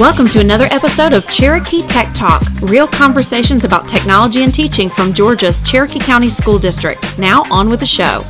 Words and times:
Welcome 0.00 0.28
to 0.28 0.40
another 0.40 0.64
episode 0.70 1.12
of 1.12 1.28
Cherokee 1.28 1.82
Tech 1.82 2.14
Talk, 2.14 2.42
real 2.62 2.86
conversations 2.86 3.64
about 3.64 3.86
technology 3.86 4.42
and 4.42 4.52
teaching 4.52 4.88
from 4.88 5.12
Georgia's 5.12 5.60
Cherokee 5.60 5.98
County 5.98 6.28
School 6.28 6.58
District. 6.58 7.18
Now, 7.18 7.42
on 7.50 7.68
with 7.68 7.80
the 7.80 7.86
show. 7.86 8.24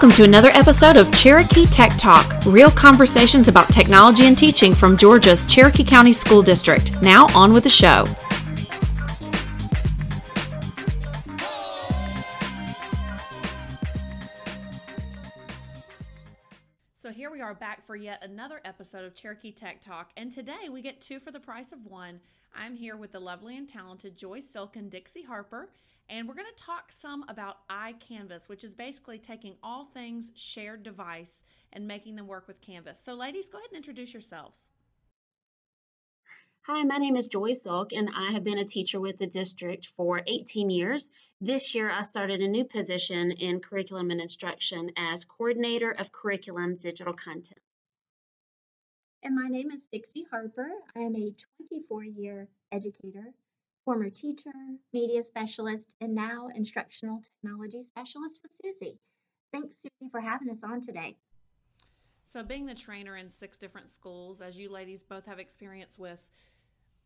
Welcome 0.00 0.16
to 0.16 0.24
another 0.24 0.48
episode 0.52 0.96
of 0.96 1.12
Cherokee 1.12 1.66
Tech 1.66 1.92
Talk, 1.98 2.42
real 2.46 2.70
conversations 2.70 3.48
about 3.48 3.68
technology 3.68 4.24
and 4.24 4.38
teaching 4.38 4.74
from 4.74 4.96
Georgia's 4.96 5.44
Cherokee 5.44 5.84
County 5.84 6.14
School 6.14 6.40
District. 6.40 6.90
Now, 7.02 7.26
on 7.34 7.52
with 7.52 7.64
the 7.64 7.68
show. 7.68 8.06
So, 16.96 17.12
here 17.12 17.30
we 17.30 17.42
are 17.42 17.52
back 17.52 17.84
for 17.84 17.94
yet 17.94 18.24
another 18.24 18.62
episode 18.64 19.04
of 19.04 19.14
Cherokee 19.14 19.52
Tech 19.52 19.82
Talk, 19.82 20.12
and 20.16 20.32
today 20.32 20.70
we 20.72 20.80
get 20.80 21.02
two 21.02 21.20
for 21.20 21.30
the 21.30 21.40
price 21.40 21.72
of 21.72 21.84
one. 21.84 22.20
I'm 22.56 22.74
here 22.74 22.96
with 22.96 23.12
the 23.12 23.20
lovely 23.20 23.58
and 23.58 23.68
talented 23.68 24.16
Joy 24.16 24.40
Silk 24.40 24.76
and 24.76 24.90
Dixie 24.90 25.24
Harper 25.24 25.68
and 26.10 26.26
we're 26.26 26.34
going 26.34 26.46
to 26.54 26.62
talk 26.62 26.90
some 26.90 27.24
about 27.28 27.68
iCanvas, 27.70 28.48
which 28.48 28.64
is 28.64 28.74
basically 28.74 29.18
taking 29.18 29.54
all 29.62 29.86
things 29.86 30.32
shared 30.34 30.82
device 30.82 31.44
and 31.72 31.86
making 31.86 32.16
them 32.16 32.26
work 32.26 32.48
with 32.48 32.60
Canvas. 32.60 33.00
So, 33.00 33.14
ladies, 33.14 33.48
go 33.48 33.58
ahead 33.58 33.70
and 33.70 33.76
introduce 33.76 34.12
yourselves. 34.12 34.66
Hi, 36.66 36.82
my 36.82 36.98
name 36.98 37.16
is 37.16 37.28
Joy 37.28 37.54
Silk, 37.54 37.92
and 37.92 38.10
I 38.14 38.32
have 38.32 38.44
been 38.44 38.58
a 38.58 38.64
teacher 38.64 39.00
with 39.00 39.18
the 39.18 39.26
district 39.26 39.88
for 39.96 40.20
18 40.26 40.68
years. 40.68 41.08
This 41.40 41.74
year, 41.74 41.90
I 41.90 42.02
started 42.02 42.40
a 42.40 42.48
new 42.48 42.64
position 42.64 43.30
in 43.30 43.60
curriculum 43.60 44.10
and 44.10 44.20
instruction 44.20 44.90
as 44.96 45.24
coordinator 45.24 45.92
of 45.92 46.12
curriculum 46.12 46.76
digital 46.76 47.14
content. 47.14 47.60
And 49.22 49.34
my 49.34 49.48
name 49.48 49.70
is 49.70 49.86
Dixie 49.92 50.26
Harper. 50.30 50.70
I 50.96 51.00
am 51.00 51.14
a 51.16 51.32
24 51.68 52.04
year 52.04 52.48
educator 52.72 53.32
former 53.84 54.10
teacher, 54.10 54.52
media 54.92 55.22
specialist, 55.22 55.86
and 56.00 56.14
now 56.14 56.48
instructional 56.54 57.22
technology 57.22 57.82
specialist 57.82 58.40
with 58.42 58.52
Susie. 58.62 58.98
Thanks, 59.52 59.74
Susie, 59.80 60.10
for 60.10 60.20
having 60.20 60.50
us 60.50 60.62
on 60.62 60.80
today. 60.80 61.16
So, 62.24 62.42
being 62.42 62.66
the 62.66 62.74
trainer 62.74 63.16
in 63.16 63.30
six 63.30 63.56
different 63.56 63.90
schools, 63.90 64.40
as 64.40 64.58
you 64.58 64.70
ladies 64.70 65.02
both 65.02 65.26
have 65.26 65.38
experience 65.38 65.98
with, 65.98 66.24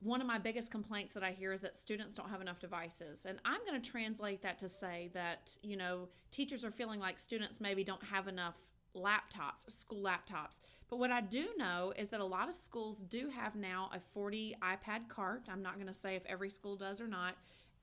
one 0.01 0.21
of 0.21 0.27
my 0.27 0.39
biggest 0.39 0.71
complaints 0.71 1.13
that 1.15 1.23
I 1.23 1.31
hear 1.31 1.53
is 1.53 1.63
that 1.63 1.77
students 1.77 2.15
don't 2.15 2.29
have 2.29 2.43
enough 2.43 2.59
devices. 2.59 3.25
And 3.25 3.39
I'm 3.45 3.65
going 3.67 3.81
to 3.81 3.91
translate 3.91 4.43
that 4.43 4.59
to 4.59 4.69
say 4.69 5.11
that, 5.15 5.57
you 5.63 5.79
know, 5.79 6.09
teachers 6.31 6.63
are 6.65 6.71
feeling 6.71 7.01
like 7.01 7.19
students 7.19 7.61
maybe 7.61 7.85
don't 7.85 8.05
have 8.05 8.29
enough 8.29 8.57
laptops, 8.95 9.71
school 9.71 10.03
laptops. 10.03 10.61
But 10.89 10.99
what 10.99 11.11
I 11.11 11.21
do 11.21 11.47
know 11.57 11.93
is 11.97 12.09
that 12.09 12.21
a 12.21 12.25
lot 12.25 12.49
of 12.49 12.57
schools 12.57 12.99
do 13.01 13.31
have 13.31 13.57
now 13.57 13.91
a 13.93 14.01
40 14.01 14.57
iPad 14.63 15.09
cart. 15.09 15.49
I'm 15.51 15.63
not 15.63 15.75
going 15.75 15.89
to 15.89 15.95
say 15.95 16.15
if 16.15 16.25
every 16.27 16.51
school 16.51 16.77
does 16.77 17.01
or 17.01 17.09
not. 17.09 17.35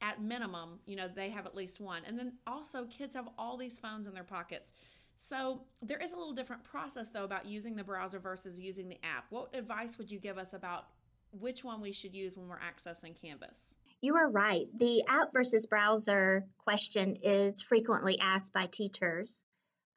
At 0.01 0.21
minimum, 0.21 0.79
you 0.85 0.95
know, 0.95 1.07
they 1.07 1.29
have 1.29 1.45
at 1.45 1.55
least 1.55 1.79
one. 1.79 2.01
And 2.07 2.17
then 2.17 2.33
also, 2.47 2.85
kids 2.85 3.13
have 3.13 3.29
all 3.37 3.55
these 3.55 3.77
phones 3.77 4.07
in 4.07 4.13
their 4.15 4.23
pockets. 4.23 4.73
So 5.15 5.61
there 5.83 5.99
is 5.99 6.13
a 6.13 6.17
little 6.17 6.33
different 6.33 6.63
process 6.63 7.09
though 7.09 7.23
about 7.23 7.45
using 7.45 7.75
the 7.75 7.83
browser 7.83 8.17
versus 8.17 8.59
using 8.59 8.89
the 8.89 8.97
app. 9.03 9.25
What 9.29 9.55
advice 9.55 9.99
would 9.99 10.09
you 10.09 10.17
give 10.17 10.39
us 10.39 10.53
about 10.53 10.85
which 11.31 11.63
one 11.63 11.79
we 11.79 11.91
should 11.91 12.15
use 12.15 12.35
when 12.35 12.47
we're 12.47 12.57
accessing 12.57 13.13
Canvas? 13.21 13.75
You 14.01 14.15
are 14.15 14.27
right. 14.27 14.65
The 14.75 15.03
app 15.07 15.31
versus 15.31 15.67
browser 15.67 16.47
question 16.57 17.17
is 17.21 17.61
frequently 17.61 18.17
asked 18.19 18.51
by 18.51 18.65
teachers. 18.65 19.43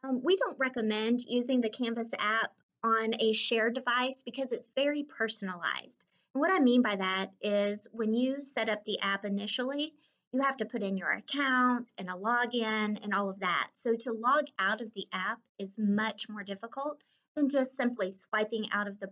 Um, 0.05 0.21
we 0.23 0.37
don't 0.37 0.59
recommend 0.59 1.21
using 1.27 1.61
the 1.61 1.71
Canvas 1.71 2.13
app 2.19 2.53
on 2.83 3.15
a 3.19 3.33
shared 3.33 3.75
device 3.75 4.23
because 4.23 4.53
it's 4.53 4.71
very 4.75 5.03
personalized. 5.03 6.05
And 6.35 6.41
what 6.41 6.51
I 6.51 6.61
mean 6.61 6.83
by 6.83 6.97
that 6.97 7.33
is 7.41 7.89
when 7.91 8.13
you 8.13 8.43
set 8.43 8.69
up 8.69 8.85
the 8.85 9.01
app 9.01 9.25
initially, 9.25 9.95
you 10.33 10.43
have 10.43 10.59
to 10.59 10.67
put 10.67 10.83
in 10.83 10.99
your 10.99 11.11
account 11.11 11.93
and 11.97 12.11
a 12.11 12.15
login 12.15 13.03
and 13.03 13.15
all 13.15 13.31
of 13.31 13.41
that. 13.41 13.69
So 13.75 13.95
to 13.95 14.13
log 14.13 14.45
out 14.59 14.83
of 14.83 14.93
the 14.93 15.07
app 15.13 15.39
is 15.59 15.79
much 15.79 16.29
more 16.29 16.43
difficult 16.43 17.01
than 17.35 17.49
just 17.49 17.77
simply 17.77 18.11
swiping 18.11 18.67
out 18.73 18.89
of 18.89 19.01
the 19.01 19.11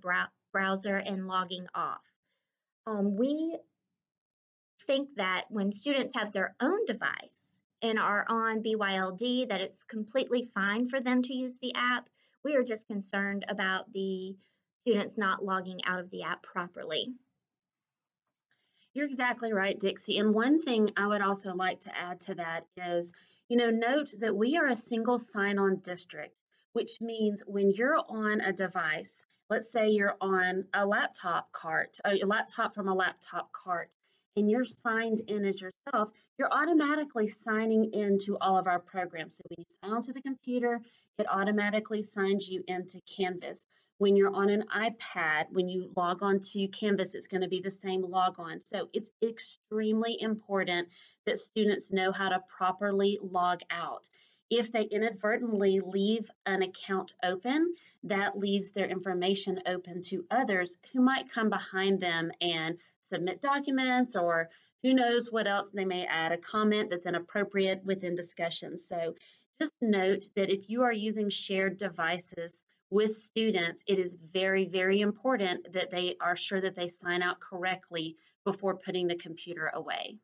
browser 0.53 0.97
and 0.97 1.27
logging 1.27 1.67
off. 1.75 2.03
Um, 2.87 3.17
we 3.17 3.57
think 4.87 5.11
that 5.17 5.45
when 5.49 5.73
students 5.73 6.15
have 6.17 6.33
their 6.33 6.55
own 6.61 6.85
device, 6.85 7.52
and 7.83 7.99
are 7.99 8.25
on 8.29 8.63
BYLD 8.63 9.49
that 9.49 9.61
it's 9.61 9.83
completely 9.85 10.49
fine 10.55 10.89
for 10.89 11.01
them 11.01 11.23
to 11.23 11.35
use 11.35 11.57
the 11.61 11.75
app. 11.75 12.09
We 12.45 12.55
are 12.57 12.63
just 12.63 12.87
concerned 12.87 13.45
about 13.49 13.93
the 13.93 14.37
students 14.81 15.19
not 15.19 15.45
logging 15.45 15.85
out 15.85 16.01
of 16.01 16.11
the 16.11 16.23
app 16.23 16.43
properly. 16.43 17.15
You're 18.95 19.07
exactly 19.07 19.53
right, 19.53 19.79
Dixie. 19.79 20.19
And 20.19 20.35
one 20.35 20.61
thing 20.61 20.91
I 20.97 21.07
would 21.07 21.23
also 21.23 21.55
like 21.55 21.81
to 21.81 21.97
add 21.97 22.21
to 22.21 22.35
that 22.35 22.67
is, 22.77 23.15
you 23.49 23.57
know, 23.57 23.71
note 23.71 24.13
that 24.21 24.37
we 24.37 24.57
are 24.59 24.67
a 24.67 24.77
single 24.77 25.19
sign 25.19 25.59
on 25.59 25.77
district, 25.77 26.37
which 26.73 27.01
means 27.01 27.43
when 27.47 27.71
you're 27.71 28.01
on 28.09 28.41
a 28.41 28.53
device, 28.53 29.25
let's 29.49 29.71
say 29.71 29.91
you're 29.91 30.17
on 30.21 30.67
a 30.75 30.87
laptop 30.87 31.53
cart, 31.53 31.99
a 32.05 32.17
laptop 32.25 32.75
from 32.75 32.89
a 32.89 32.95
laptop 32.95 33.51
cart, 33.53 33.91
and 34.37 34.51
you're 34.51 34.65
signed 34.65 35.23
in 35.29 35.45
as 35.45 35.61
yourself, 35.61 36.11
you're 36.39 36.53
automatically 36.53 37.29
signing 37.29 37.93
into 37.93 38.37
all 38.41 38.57
of 38.57 38.67
our 38.67 38.79
programs. 38.79 39.37
So 39.37 39.43
when 39.49 39.59
you 39.59 39.75
sign 39.83 39.93
onto 39.93 40.13
the 40.13 40.23
computer, 40.23 40.81
it 41.19 41.27
automatically 41.31 42.03
signs 42.03 42.49
you 42.49 42.63
into 42.69 43.01
Canvas. 43.17 43.67
When 43.99 44.17
you're 44.17 44.35
on 44.35 44.51
an 44.51 44.65
iPad, 44.75 45.45
when 45.51 45.69
you 45.69 45.93
log 45.97 46.23
on 46.23 46.41
to 46.41 46.67
Canvas, 46.69 47.15
it's 47.15 47.29
going 47.29 47.43
to 47.43 47.49
be 47.49 47.61
the 47.61 47.71
same 47.71 48.03
logon. 48.03 48.61
So 48.61 48.89
it's 48.93 49.13
extremely 49.23 50.21
important 50.21 50.89
that 51.27 51.39
students 51.39 51.93
know 51.93 52.11
how 52.11 52.31
to 52.31 52.41
properly 52.49 53.19
log 53.23 53.61
out. 53.71 54.09
If 54.55 54.71
they 54.71 54.83
inadvertently 54.83 55.81
leave 55.81 56.31
an 56.45 56.61
account 56.61 57.15
open, 57.23 57.75
that 58.05 58.39
leaves 58.39 58.73
their 58.73 58.87
information 58.87 59.63
open 59.65 60.03
to 60.03 60.27
others 60.31 60.77
who 60.93 61.01
might 61.01 61.31
come 61.31 61.49
behind 61.49 62.01
them 62.01 62.31
and 62.39 62.77
submit 63.01 63.41
documents 63.41 64.15
or 64.15 64.51
who 64.83 64.93
knows 64.93 65.33
what 65.33 65.47
else 65.47 65.71
they 65.73 65.87
may 65.87 66.05
add 66.05 66.33
a 66.33 66.37
comment 66.37 66.91
that's 66.91 67.07
inappropriate 67.07 67.83
within 67.83 68.15
discussion. 68.15 68.77
So 68.77 69.15
just 69.59 69.73
note 69.81 70.25
that 70.37 70.51
if 70.51 70.69
you 70.69 70.83
are 70.83 70.93
using 70.93 71.31
shared 71.31 71.79
devices 71.79 72.61
with 72.91 73.17
students, 73.17 73.83
it 73.87 73.99
is 73.99 74.19
very, 74.35 74.67
very 74.67 75.01
important 75.01 75.73
that 75.73 75.91
they 75.91 76.17
are 76.21 76.37
sure 76.37 76.61
that 76.61 76.77
they 76.77 76.89
sign 76.89 77.23
out 77.23 77.41
correctly 77.41 78.19
before 78.45 78.77
putting 78.77 79.07
the 79.07 79.17
computer 79.17 79.71
away. 79.73 80.19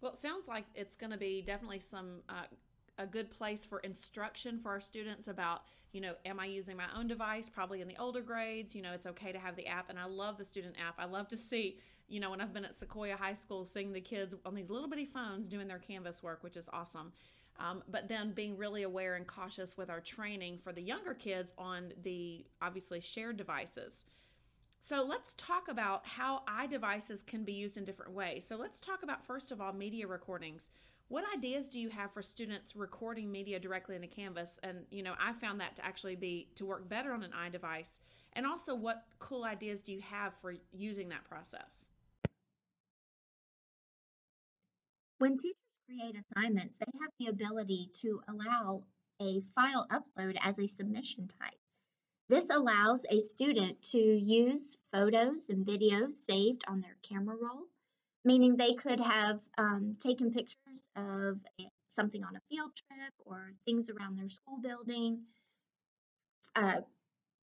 Well, 0.00 0.14
it 0.14 0.20
sounds 0.20 0.48
like 0.48 0.64
it's 0.74 0.96
going 0.96 1.12
to 1.12 1.18
be 1.18 1.40
definitely 1.40 1.78
some 1.78 2.22
uh, 2.28 2.46
a 2.98 3.06
good 3.06 3.30
place 3.30 3.64
for 3.64 3.78
instruction 3.80 4.58
for 4.58 4.70
our 4.70 4.80
students 4.80 5.28
about 5.28 5.62
you 5.92 6.00
know 6.00 6.14
am 6.24 6.38
i 6.38 6.46
using 6.46 6.76
my 6.76 6.86
own 6.96 7.06
device 7.06 7.48
probably 7.48 7.80
in 7.80 7.88
the 7.88 7.96
older 7.98 8.20
grades 8.20 8.74
you 8.74 8.82
know 8.82 8.92
it's 8.92 9.06
okay 9.06 9.32
to 9.32 9.38
have 9.38 9.56
the 9.56 9.66
app 9.66 9.88
and 9.90 9.98
i 9.98 10.04
love 10.04 10.36
the 10.36 10.44
student 10.44 10.74
app 10.80 10.94
i 10.98 11.04
love 11.04 11.28
to 11.28 11.36
see 11.36 11.78
you 12.08 12.20
know 12.20 12.30
when 12.30 12.40
i've 12.40 12.52
been 12.52 12.64
at 12.64 12.74
sequoia 12.74 13.16
high 13.16 13.34
school 13.34 13.64
seeing 13.64 13.92
the 13.92 14.00
kids 14.00 14.34
on 14.44 14.54
these 14.54 14.70
little 14.70 14.88
bitty 14.88 15.06
phones 15.06 15.48
doing 15.48 15.68
their 15.68 15.78
canvas 15.78 16.22
work 16.22 16.42
which 16.42 16.56
is 16.56 16.68
awesome 16.72 17.12
um, 17.58 17.82
but 17.88 18.08
then 18.08 18.32
being 18.32 18.56
really 18.56 18.82
aware 18.82 19.14
and 19.14 19.26
cautious 19.26 19.76
with 19.76 19.90
our 19.90 20.00
training 20.00 20.58
for 20.58 20.72
the 20.72 20.80
younger 20.80 21.14
kids 21.14 21.52
on 21.58 21.92
the 22.02 22.44
obviously 22.60 23.00
shared 23.00 23.36
devices 23.36 24.04
so 24.84 25.04
let's 25.04 25.32
talk 25.34 25.68
about 25.68 26.04
how 26.04 26.42
iDevices 26.48 27.24
can 27.24 27.44
be 27.44 27.52
used 27.52 27.76
in 27.76 27.84
different 27.84 28.14
ways. 28.14 28.44
So 28.44 28.56
let's 28.56 28.80
talk 28.80 29.04
about 29.04 29.24
first 29.24 29.52
of 29.52 29.60
all 29.60 29.72
media 29.72 30.08
recordings. 30.08 30.72
What 31.12 31.24
ideas 31.36 31.68
do 31.68 31.78
you 31.78 31.90
have 31.90 32.10
for 32.10 32.22
students 32.22 32.74
recording 32.74 33.30
media 33.30 33.60
directly 33.60 33.96
into 33.96 34.08
Canvas? 34.08 34.58
And 34.62 34.86
you 34.90 35.02
know, 35.02 35.12
I 35.20 35.34
found 35.34 35.60
that 35.60 35.76
to 35.76 35.84
actually 35.84 36.16
be 36.16 36.48
to 36.54 36.64
work 36.64 36.88
better 36.88 37.12
on 37.12 37.22
an 37.22 37.32
iDevice. 37.32 37.98
And 38.32 38.46
also, 38.46 38.74
what 38.74 39.04
cool 39.18 39.44
ideas 39.44 39.82
do 39.82 39.92
you 39.92 40.00
have 40.00 40.32
for 40.40 40.54
using 40.72 41.10
that 41.10 41.24
process? 41.24 41.84
When 45.18 45.36
teachers 45.36 45.54
create 45.86 46.16
assignments, 46.34 46.78
they 46.78 46.86
have 47.02 47.10
the 47.20 47.26
ability 47.26 47.90
to 48.00 48.22
allow 48.30 48.84
a 49.20 49.42
file 49.54 49.86
upload 49.90 50.38
as 50.40 50.58
a 50.58 50.66
submission 50.66 51.28
type. 51.28 51.58
This 52.30 52.48
allows 52.48 53.04
a 53.10 53.18
student 53.18 53.82
to 53.90 53.98
use 53.98 54.78
photos 54.92 55.50
and 55.50 55.66
videos 55.66 56.14
saved 56.14 56.64
on 56.66 56.80
their 56.80 56.96
camera 57.02 57.36
roll 57.38 57.66
meaning 58.24 58.56
they 58.56 58.74
could 58.74 59.00
have 59.00 59.40
um, 59.58 59.96
taken 59.98 60.32
pictures 60.32 60.88
of 60.96 61.38
something 61.88 62.24
on 62.24 62.36
a 62.36 62.40
field 62.48 62.70
trip 62.76 63.12
or 63.24 63.52
things 63.64 63.90
around 63.90 64.16
their 64.16 64.28
school 64.28 64.58
building, 64.62 65.22
uh, 66.56 66.80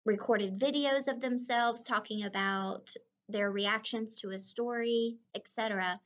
recorded 0.06 0.57
videos 0.57 1.07
of 1.07 1.21
themselves 1.21 1.83
talking 1.83 2.24
about 2.24 2.94
their 3.27 3.51
reactions 3.51 4.16
to 4.21 4.31
a 4.31 4.39
story, 4.39 5.18
etc., 5.36 6.00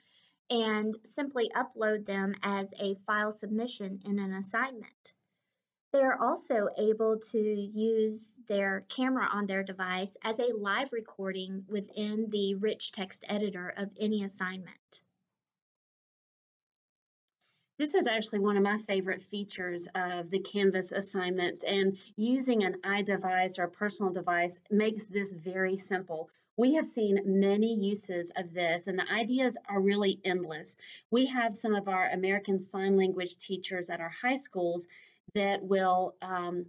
and 0.50 0.98
simply 1.04 1.50
upload 1.56 2.06
them 2.06 2.36
as 2.44 2.74
a 2.80 2.96
file 3.08 3.32
submission 3.32 4.02
in 4.06 4.20
an 4.20 4.34
assignment. 4.34 5.14
They 5.94 6.02
are 6.02 6.20
also 6.20 6.70
able 6.76 7.20
to 7.20 7.40
use 7.40 8.36
their 8.48 8.84
camera 8.90 9.28
on 9.32 9.46
their 9.46 9.62
device 9.62 10.18
as 10.24 10.40
a 10.40 10.56
live 10.58 10.92
recording 10.92 11.66
within 11.68 12.32
the 12.32 12.56
rich 12.56 12.92
text 12.92 13.24
editor 13.28 13.70
of 13.70 13.92
any 14.00 14.24
assignment. 14.24 15.04
This 17.78 17.94
is 17.94 18.08
actually 18.08 18.40
one 18.40 18.58
of 18.58 18.64
my 18.64 18.80
favorite 18.80 19.22
features 19.22 19.88
of 19.94 20.32
the 20.32 20.40
Canvas 20.40 20.92
assignments, 20.92 21.64
and 21.64 21.96
using 22.16 22.64
an 22.64 22.82
iDevice 22.82 23.60
or 23.60 23.66
a 23.66 23.70
personal 23.70 24.12
device 24.12 24.62
makes 24.72 25.06
this 25.06 25.32
very 25.32 25.78
simple. 25.78 26.32
We 26.58 26.74
have 26.74 26.88
seen 26.88 27.40
many 27.40 27.76
uses 27.76 28.32
of 28.36 28.52
this, 28.52 28.88
and 28.88 28.98
the 28.98 29.12
ideas 29.12 29.60
are 29.70 29.80
really 29.80 30.20
endless. 30.24 30.76
We 31.12 31.28
have 31.28 31.54
some 31.54 31.76
of 31.76 31.88
our 31.88 32.10
American 32.10 32.60
Sign 32.60 32.98
Language 32.98 33.38
teachers 33.38 33.92
at 33.92 34.00
our 34.00 34.10
high 34.10 34.38
schools 34.38 34.88
that 35.36 35.64
will 35.64 36.16
um, 36.22 36.66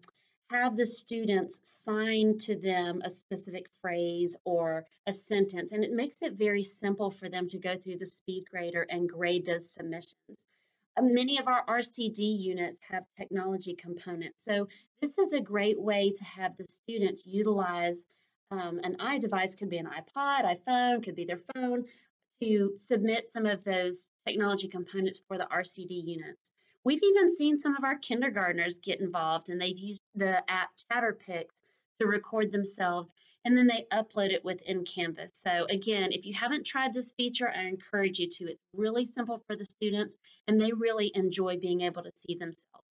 have 0.51 0.77
the 0.77 0.87
students 0.87 1.61
sign 1.65 2.39
to 2.39 2.57
them 2.57 3.03
a 3.05 3.11
specific 3.11 3.67
phrase 3.81 4.37
or 4.45 4.85
a 5.07 5.13
sentence, 5.13 5.73
and 5.73 5.83
it 5.85 5.93
makes 5.93 6.17
it 6.23 6.35
very 6.35 6.63
simple 6.63 7.11
for 7.11 7.29
them 7.29 7.49
to 7.49 7.59
go 7.59 7.77
through 7.77 7.99
the 7.99 8.07
speed 8.07 8.45
grader 8.51 8.87
and 8.91 9.09
grade 9.09 9.45
those 9.45 9.71
submissions. 9.71 10.47
Uh, 10.97 11.03
many 11.03 11.39
of 11.39 11.49
our 11.49 11.65
RCD 11.67 12.19
units 12.19 12.81
have 12.89 13.05
technology 13.19 13.75
components, 13.75 14.45
so 14.45 14.69
this 15.01 15.19
is 15.19 15.33
a 15.33 15.41
great 15.41 15.81
way 15.81 16.13
to 16.13 16.25
have 16.25 16.57
the 16.57 16.67
students 16.69 17.23
utilize 17.27 18.05
um, 18.51 18.81
an 18.85 18.97
iDevice, 19.01 19.59
could 19.59 19.71
be 19.71 19.79
an 19.79 19.89
iPod, 19.89 20.45
iPhone, 20.45 21.03
could 21.03 21.17
be 21.17 21.25
their 21.25 21.41
phone, 21.55 21.85
to 22.43 22.73
submit 22.77 23.27
some 23.27 23.47
of 23.47 23.65
those 23.65 24.07
technology 24.27 24.69
components 24.69 25.21
for 25.27 25.39
the 25.39 25.47
RCD 25.47 25.89
units. 26.07 26.54
We've 26.85 27.03
even 27.03 27.35
seen 27.35 27.59
some 27.59 27.77
of 27.77 27.85
our 27.85 27.97
kindergartners 27.97 28.79
get 28.79 29.01
involved 29.01 29.49
and 29.49 29.59
they've 29.59 29.79
used 29.79 30.03
the 30.15 30.39
app 30.51 30.69
ChatterPix 30.93 31.47
to 31.99 32.07
record 32.07 32.53
themselves 32.53 33.15
and 33.47 33.57
then 33.57 33.67
they 33.67 33.87
upload 33.91 34.31
it 34.31 34.45
within 34.45 34.85
Canvas. 34.85 35.33
So 35.43 35.67
again, 35.71 36.13
if 36.13 36.27
you 36.27 36.35
haven't 36.35 36.67
tried 36.67 36.93
this 36.93 37.13
feature, 37.13 37.51
I 37.51 37.65
encourage 37.65 38.19
you 38.19 38.29
to. 38.31 38.51
It's 38.51 38.65
really 38.75 39.07
simple 39.07 39.43
for 39.47 39.57
the 39.57 39.65
students 39.65 40.17
and 40.47 40.61
they 40.61 40.73
really 40.73 41.11
enjoy 41.15 41.59
being 41.59 41.81
able 41.81 42.03
to 42.03 42.13
see 42.27 42.35
themselves. 42.35 42.85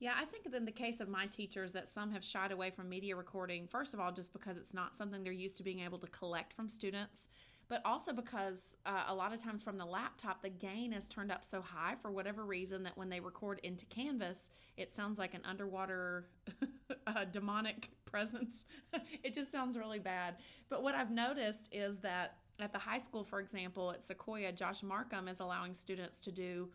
Yeah, 0.00 0.14
I 0.20 0.24
think 0.24 0.46
in 0.52 0.64
the 0.64 0.72
case 0.72 0.98
of 0.98 1.08
my 1.08 1.26
teachers 1.26 1.72
that 1.72 1.88
some 1.88 2.10
have 2.12 2.24
shied 2.24 2.52
away 2.52 2.70
from 2.70 2.88
media 2.88 3.14
recording, 3.14 3.68
first 3.68 3.94
of 3.94 4.00
all, 4.00 4.10
just 4.10 4.32
because 4.32 4.56
it's 4.56 4.74
not 4.74 4.96
something 4.96 5.22
they're 5.22 5.32
used 5.32 5.58
to 5.58 5.62
being 5.62 5.80
able 5.80 5.98
to 5.98 6.08
collect 6.08 6.54
from 6.54 6.68
students 6.68 7.28
but 7.72 7.80
also 7.86 8.12
because 8.12 8.76
uh, 8.84 9.04
a 9.08 9.14
lot 9.14 9.32
of 9.32 9.42
times 9.42 9.62
from 9.62 9.78
the 9.78 9.86
laptop, 9.86 10.42
the 10.42 10.50
gain 10.50 10.92
is 10.92 11.08
turned 11.08 11.32
up 11.32 11.42
so 11.42 11.62
high 11.62 11.94
for 12.02 12.10
whatever 12.10 12.44
reason 12.44 12.82
that 12.82 12.98
when 12.98 13.08
they 13.08 13.18
record 13.18 13.58
into 13.62 13.86
Canvas, 13.86 14.50
it 14.76 14.94
sounds 14.94 15.18
like 15.18 15.32
an 15.32 15.40
underwater 15.46 16.26
uh, 17.06 17.24
demonic 17.24 17.88
presence. 18.04 18.66
it 19.24 19.32
just 19.32 19.50
sounds 19.50 19.78
really 19.78 19.98
bad. 19.98 20.36
But 20.68 20.82
what 20.82 20.94
I've 20.94 21.10
noticed 21.10 21.70
is 21.72 22.00
that 22.00 22.36
at 22.60 22.74
the 22.74 22.78
high 22.78 22.98
school, 22.98 23.24
for 23.24 23.40
example, 23.40 23.90
at 23.90 24.04
Sequoia, 24.04 24.52
Josh 24.52 24.82
Markham 24.82 25.26
is 25.26 25.40
allowing 25.40 25.72
students 25.72 26.20
to 26.20 26.30
do 26.30 26.68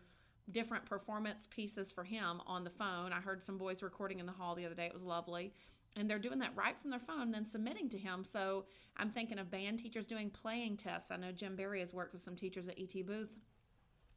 different 0.50 0.84
performance 0.84 1.46
pieces 1.48 1.92
for 1.92 2.02
him 2.02 2.40
on 2.44 2.64
the 2.64 2.70
phone. 2.70 3.12
I 3.12 3.20
heard 3.20 3.44
some 3.44 3.56
boys 3.56 3.84
recording 3.84 4.18
in 4.18 4.26
the 4.26 4.32
hall 4.32 4.56
the 4.56 4.66
other 4.66 4.74
day. 4.74 4.86
It 4.86 4.94
was 4.94 5.04
lovely 5.04 5.52
and 5.96 6.08
they're 6.08 6.18
doing 6.18 6.38
that 6.38 6.56
right 6.56 6.78
from 6.78 6.90
their 6.90 7.00
phone 7.00 7.30
then 7.30 7.44
submitting 7.44 7.88
to 7.90 7.98
him. 7.98 8.24
So 8.24 8.64
i'm 8.96 9.10
thinking 9.10 9.38
of 9.38 9.50
band 9.50 9.78
teachers 9.78 10.06
doing 10.06 10.30
playing 10.30 10.76
tests. 10.76 11.10
I 11.10 11.16
know 11.16 11.32
jim 11.32 11.56
barry 11.56 11.80
has 11.80 11.94
worked 11.94 12.12
with 12.12 12.22
some 12.22 12.36
teachers 12.36 12.68
at 12.68 12.78
et 12.78 13.06
booth 13.06 13.36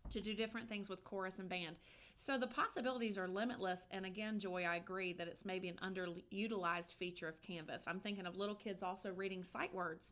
to 0.09 0.21
do 0.21 0.33
different 0.33 0.67
things 0.67 0.89
with 0.89 1.03
chorus 1.03 1.39
and 1.39 1.47
band. 1.49 1.77
So 2.17 2.37
the 2.37 2.47
possibilities 2.47 3.17
are 3.17 3.27
limitless. 3.27 3.87
And 3.91 4.05
again 4.05 4.39
joy 4.39 4.63
i 4.63 4.75
agree 4.75 5.13
that 5.13 5.27
it's 5.27 5.45
maybe 5.45 5.69
an 5.69 5.79
underutilized 5.83 6.95
feature 6.95 7.27
of 7.27 7.41
canvas. 7.41 7.85
I'm 7.87 7.99
thinking 7.99 8.25
of 8.25 8.37
little 8.37 8.55
kids 8.55 8.83
also 8.83 9.11
reading 9.11 9.43
sight 9.43 9.73
words 9.73 10.11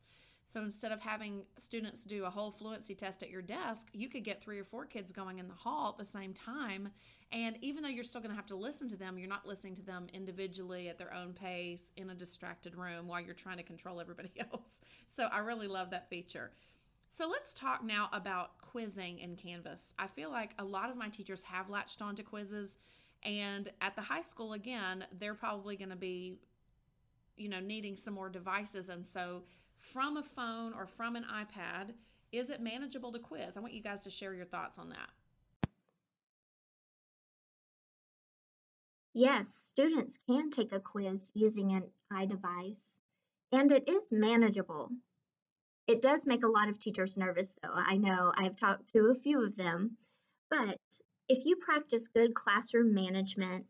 so 0.50 0.63
instead 0.63 0.92
of 0.92 1.00
having 1.00 1.44
students 1.60 2.04
do 2.04 2.25
a 2.25 2.30
whole 2.31 2.50
fluency 2.50 2.96
test 2.96 3.22
at 3.22 3.30
your 3.30 3.44
desk, 3.44 3.88
you 3.94 4.10
could 4.10 4.24
get 4.24 4.42
three 4.42 4.57
or 4.57 4.63
four 4.63 4.88
kids 4.88 5.12
going 5.12 5.38
in 5.38 5.48
the 5.48 5.54
hall 5.54 5.92
at 5.92 6.04
the 6.04 6.12
same 6.12 6.34
time. 6.34 6.90
And 7.31 7.56
even 7.62 7.84
though 7.84 7.90
you're 7.90 8.04
still 8.04 8.19
going 8.19 8.31
to 8.31 8.36
have 8.36 8.48
to 8.48 8.56
listen 8.56 8.88
to 8.88 8.98
them, 8.98 9.19
you're 9.19 9.30
not 9.30 9.46
listening 9.46 9.75
to 9.75 9.84
them 9.84 10.07
individually 10.12 10.90
at 10.90 10.98
their 10.98 11.13
own 11.13 11.34
pace 11.34 11.92
in 11.98 12.10
a 12.10 12.16
distracted 12.16 12.75
room 12.75 13.07
while 13.07 13.22
you're 13.22 13.36
trying 13.36 13.57
to 13.57 13.63
control 13.63 14.01
everybody 14.01 14.31
else. 14.40 14.81
So 15.07 15.25
I 15.25 15.38
really 15.38 15.68
love 15.68 15.92
that 15.92 16.10
feature. 16.10 16.50
So 17.12 17.30
let's 17.30 17.54
talk 17.54 17.84
now 17.84 18.10
about 18.12 18.57
quizzing 18.60 19.19
in 19.19 19.36
Canvas. 19.36 19.94
I 20.00 20.07
feel 20.07 20.31
like 20.31 20.56
a 20.57 20.63
lot 20.63 20.90
of 20.90 20.98
my 20.98 21.10
teachers 21.10 21.44
have 21.44 21.69
latched 21.69 22.02
on 22.02 22.16
to 22.16 22.24
quizzes. 22.24 22.80
And 23.22 23.72
at 23.81 23.95
the 23.95 24.02
high 24.02 24.22
school, 24.22 24.54
again, 24.54 25.06
they're 25.19 25.36
probably 25.36 25.78
going 25.78 25.90
to 25.90 25.95
be, 25.95 26.40
you 27.38 27.50
know, 27.50 27.60
needing 27.60 27.98
some 27.98 28.16
more 28.16 28.30
devices. 28.30 28.90
And 28.90 29.06
so 29.06 29.44
from 29.80 30.18
a 30.18 30.24
phone 30.24 30.74
or 30.74 30.86
from 30.86 31.16
an 31.16 31.24
iPad, 31.24 31.94
is 32.31 32.50
it 32.50 32.62
manageable 32.62 33.12
to 33.12 33.20
quiz? 33.20 33.58
I 33.58 33.60
want 33.60 33.74
you 33.74 33.81
guys 33.81 34.02
to 34.02 34.12
share 34.12 34.34
your 34.34 34.46
thoughts 34.46 34.78
on 34.78 34.90
that. 34.90 35.10
Yes, 39.14 39.54
students 39.54 40.20
can 40.28 40.52
take 40.52 40.72
a 40.72 40.80
quiz 40.80 41.31
using 41.34 41.72
an 41.72 41.84
iDevice, 42.14 43.00
and 43.52 43.72
it 43.72 43.90
is 43.90 44.12
manageable. 44.12 44.92
It 45.88 46.02
does 46.02 46.28
make 46.28 46.44
a 46.44 46.48
lot 46.48 46.70
of 46.70 46.78
teachers 46.78 47.18
nervous, 47.18 47.56
though. 47.64 47.74
I 47.74 47.98
know 47.98 48.31
I've 48.36 48.56
talked 48.56 48.94
to 48.94 49.10
a 49.10 49.16
few 49.16 49.44
of 49.44 49.56
them, 49.56 49.98
but 50.52 50.80
if 51.28 51.46
you 51.46 51.56
practice 51.56 52.08
good 52.08 52.36
classroom 52.36 52.94
management, 52.94 53.66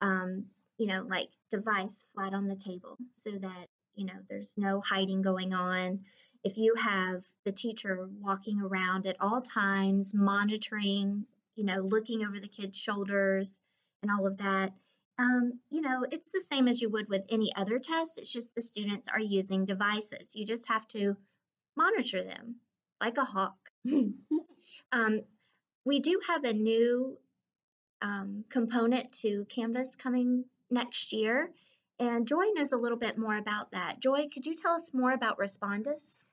um, 0.00 0.46
you 0.78 0.86
know, 0.86 1.02
like 1.02 1.30
device 1.50 2.06
flat 2.14 2.32
on 2.32 2.46
the 2.46 2.54
table 2.54 2.96
so 3.12 3.30
that 3.32 3.66
you 3.98 4.06
know, 4.06 4.14
there's 4.30 4.54
no 4.56 4.80
hiding 4.80 5.22
going 5.22 5.52
on. 5.52 6.00
If 6.44 6.56
you 6.56 6.74
have 6.76 7.24
the 7.44 7.52
teacher 7.52 8.08
walking 8.20 8.60
around 8.60 9.06
at 9.06 9.16
all 9.20 9.42
times, 9.42 10.14
monitoring, 10.14 11.26
you 11.56 11.64
know, 11.64 11.80
looking 11.80 12.24
over 12.24 12.38
the 12.38 12.46
kids' 12.46 12.78
shoulders 12.78 13.58
and 14.02 14.12
all 14.12 14.26
of 14.26 14.38
that, 14.38 14.72
um, 15.18 15.58
you 15.70 15.80
know, 15.80 16.06
it's 16.12 16.30
the 16.30 16.40
same 16.40 16.68
as 16.68 16.80
you 16.80 16.88
would 16.90 17.08
with 17.08 17.24
any 17.28 17.52
other 17.56 17.80
test. 17.80 18.18
It's 18.18 18.32
just 18.32 18.54
the 18.54 18.62
students 18.62 19.08
are 19.08 19.20
using 19.20 19.64
devices. 19.64 20.36
You 20.36 20.46
just 20.46 20.68
have 20.68 20.86
to 20.88 21.16
monitor 21.76 22.22
them 22.22 22.56
like 23.00 23.18
a 23.18 23.24
hawk. 23.24 23.56
um, 24.92 25.20
we 25.84 25.98
do 25.98 26.20
have 26.28 26.44
a 26.44 26.52
new 26.52 27.18
um, 28.00 28.44
component 28.48 29.12
to 29.22 29.44
Canvas 29.48 29.96
coming 29.96 30.44
next 30.70 31.12
year. 31.12 31.50
And 32.00 32.28
Joy 32.28 32.44
knows 32.54 32.72
a 32.72 32.76
little 32.76 32.98
bit 32.98 33.18
more 33.18 33.36
about 33.36 33.72
that. 33.72 34.00
Joy, 34.00 34.28
could 34.32 34.46
you 34.46 34.54
tell 34.54 34.74
us 34.74 34.94
more 34.94 35.12
about 35.12 35.38
Respondus? 35.38 36.24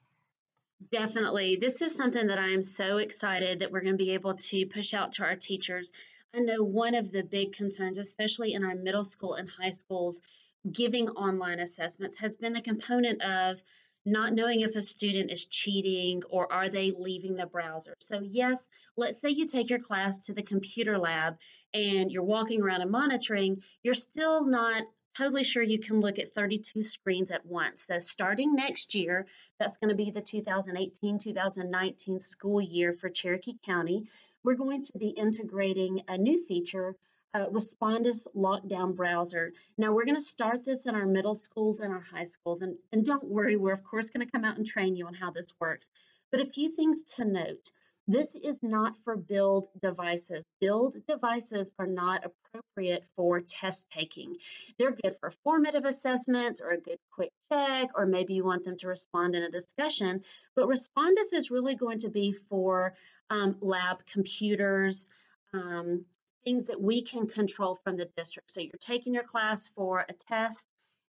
Definitely. 0.92 1.56
This 1.56 1.82
is 1.82 1.96
something 1.96 2.28
that 2.28 2.38
I 2.38 2.50
am 2.50 2.62
so 2.62 2.98
excited 2.98 3.60
that 3.60 3.72
we're 3.72 3.82
going 3.82 3.98
to 3.98 4.04
be 4.04 4.12
able 4.12 4.36
to 4.36 4.66
push 4.68 4.94
out 4.94 5.14
to 5.14 5.24
our 5.24 5.36
teachers. 5.36 5.92
I 6.36 6.40
know 6.40 6.64
one 6.64 6.96
of 6.96 7.12
the 7.12 7.24
big 7.24 7.54
concerns, 7.54 7.98
especially 7.98 8.54
in 8.54 8.64
our 8.64 8.76
middle 8.76 9.06
school 9.06 9.36
and 9.36 9.50
high 9.50 9.72
schools, 9.72 10.22
giving 10.70 11.10
online 11.10 11.60
assessments 11.60 12.18
has 12.18 12.36
been 12.36 12.54
the 12.54 12.62
component 12.62 13.22
of 13.24 13.64
not 14.06 14.34
knowing 14.34 14.62
if 14.62 14.76
a 14.76 14.82
student 14.82 15.32
is 15.32 15.46
cheating 15.46 16.22
or 16.30 16.52
are 16.52 16.70
they 16.70 16.92
leaving 16.92 17.36
the 17.36 17.48
browser. 17.48 17.96
So, 18.00 18.20
yes, 18.22 18.70
let's 18.96 19.20
say 19.20 19.30
you 19.30 19.48
take 19.48 19.70
your 19.70 19.80
class 19.80 20.20
to 20.22 20.34
the 20.34 20.44
computer 20.44 21.00
lab 21.00 21.38
and 21.74 22.12
you're 22.12 22.24
walking 22.24 22.62
around 22.62 22.82
and 22.82 22.92
monitoring, 22.92 23.64
you're 23.82 23.96
still 23.96 24.46
not 24.46 24.84
totally 25.18 25.44
sure 25.44 25.64
you 25.64 25.80
can 25.80 26.02
look 26.02 26.20
at 26.20 26.34
32 26.34 26.84
screens 26.84 27.32
at 27.32 27.46
once. 27.46 27.82
So 27.82 28.00
starting 28.00 28.56
next 28.56 28.96
year, 28.96 29.26
that's 29.60 29.78
going 29.78 29.90
to 29.90 29.96
be 29.96 30.12
the 30.12 30.22
2018-2019 30.22 32.22
school 32.22 32.62
year 32.62 32.94
for 32.94 33.10
Cherokee 33.10 33.58
County, 33.66 34.06
we're 34.44 34.56
going 34.56 34.84
to 34.84 34.98
be 35.00 35.10
integrating 35.10 36.04
a 36.08 36.18
new 36.18 36.44
feature, 36.46 36.96
uh, 37.34 37.48
Respondus 37.48 38.28
Lockdown 38.36 38.96
Browser. 38.96 39.54
Now 39.78 39.92
we're 39.92 40.06
going 40.06 40.16
to 40.16 40.22
start 40.22 40.64
this 40.64 40.86
in 40.86 40.94
our 40.94 41.08
middle 41.08 41.34
schools 41.34 41.80
and 41.80 41.92
our 41.92 42.02
high 42.02 42.26
schools, 42.26 42.62
and, 42.62 42.78
and 42.92 43.04
don't 43.04 43.24
worry, 43.24 43.56
we're 43.56 43.74
of 43.74 43.84
course 43.84 44.12
going 44.12 44.26
to 44.26 44.32
come 44.32 44.46
out 44.46 44.58
and 44.58 44.66
train 44.66 44.96
you 44.96 45.08
on 45.08 45.16
how 45.16 45.32
this 45.32 45.52
works. 45.60 45.90
But 46.32 46.42
a 46.42 46.46
few 46.46 46.70
things 46.70 47.02
to 47.16 47.26
note. 47.26 47.72
This 48.08 48.36
is 48.36 48.60
not 48.62 48.94
for 49.04 49.18
BYLD 49.18 49.68
devices. 49.82 50.46
BYLD 50.62 51.08
devices 51.08 51.72
are 51.80 51.88
not 51.88 52.24
appropriate 52.24 53.04
for 53.16 53.42
test 53.42 53.90
taking. 53.90 54.36
They're 54.78 54.92
good 54.92 55.16
for 55.20 55.32
formative 55.44 55.86
assessments 55.86 56.62
or 56.62 56.70
a 56.70 56.80
good 56.80 57.00
quick 57.12 57.32
check, 57.52 57.90
or 57.96 58.06
maybe 58.06 58.36
you 58.36 58.46
want 58.46 58.64
them 58.64 58.78
to 58.78 58.88
respond 58.88 59.34
in 59.34 59.42
a 59.42 59.50
discussion. 59.50 60.22
But 60.56 60.68
Respondus 60.68 61.34
is 61.34 61.50
really 61.50 61.76
going 61.76 61.98
to 62.00 62.10
be 62.10 62.36
for 62.48 62.94
um, 63.32 63.58
lab 63.60 64.06
computers, 64.06 65.10
um, 65.54 66.06
things 66.44 66.68
that 66.68 66.80
we 66.80 67.02
can 67.02 67.26
control 67.26 67.74
from 67.84 67.98
the 67.98 68.08
district. 68.16 68.52
So 68.52 68.62
you're 68.62 68.74
taking 68.80 69.16
your 69.16 69.24
class 69.24 69.68
for 69.70 70.06
a 70.08 70.14
test. 70.14 70.68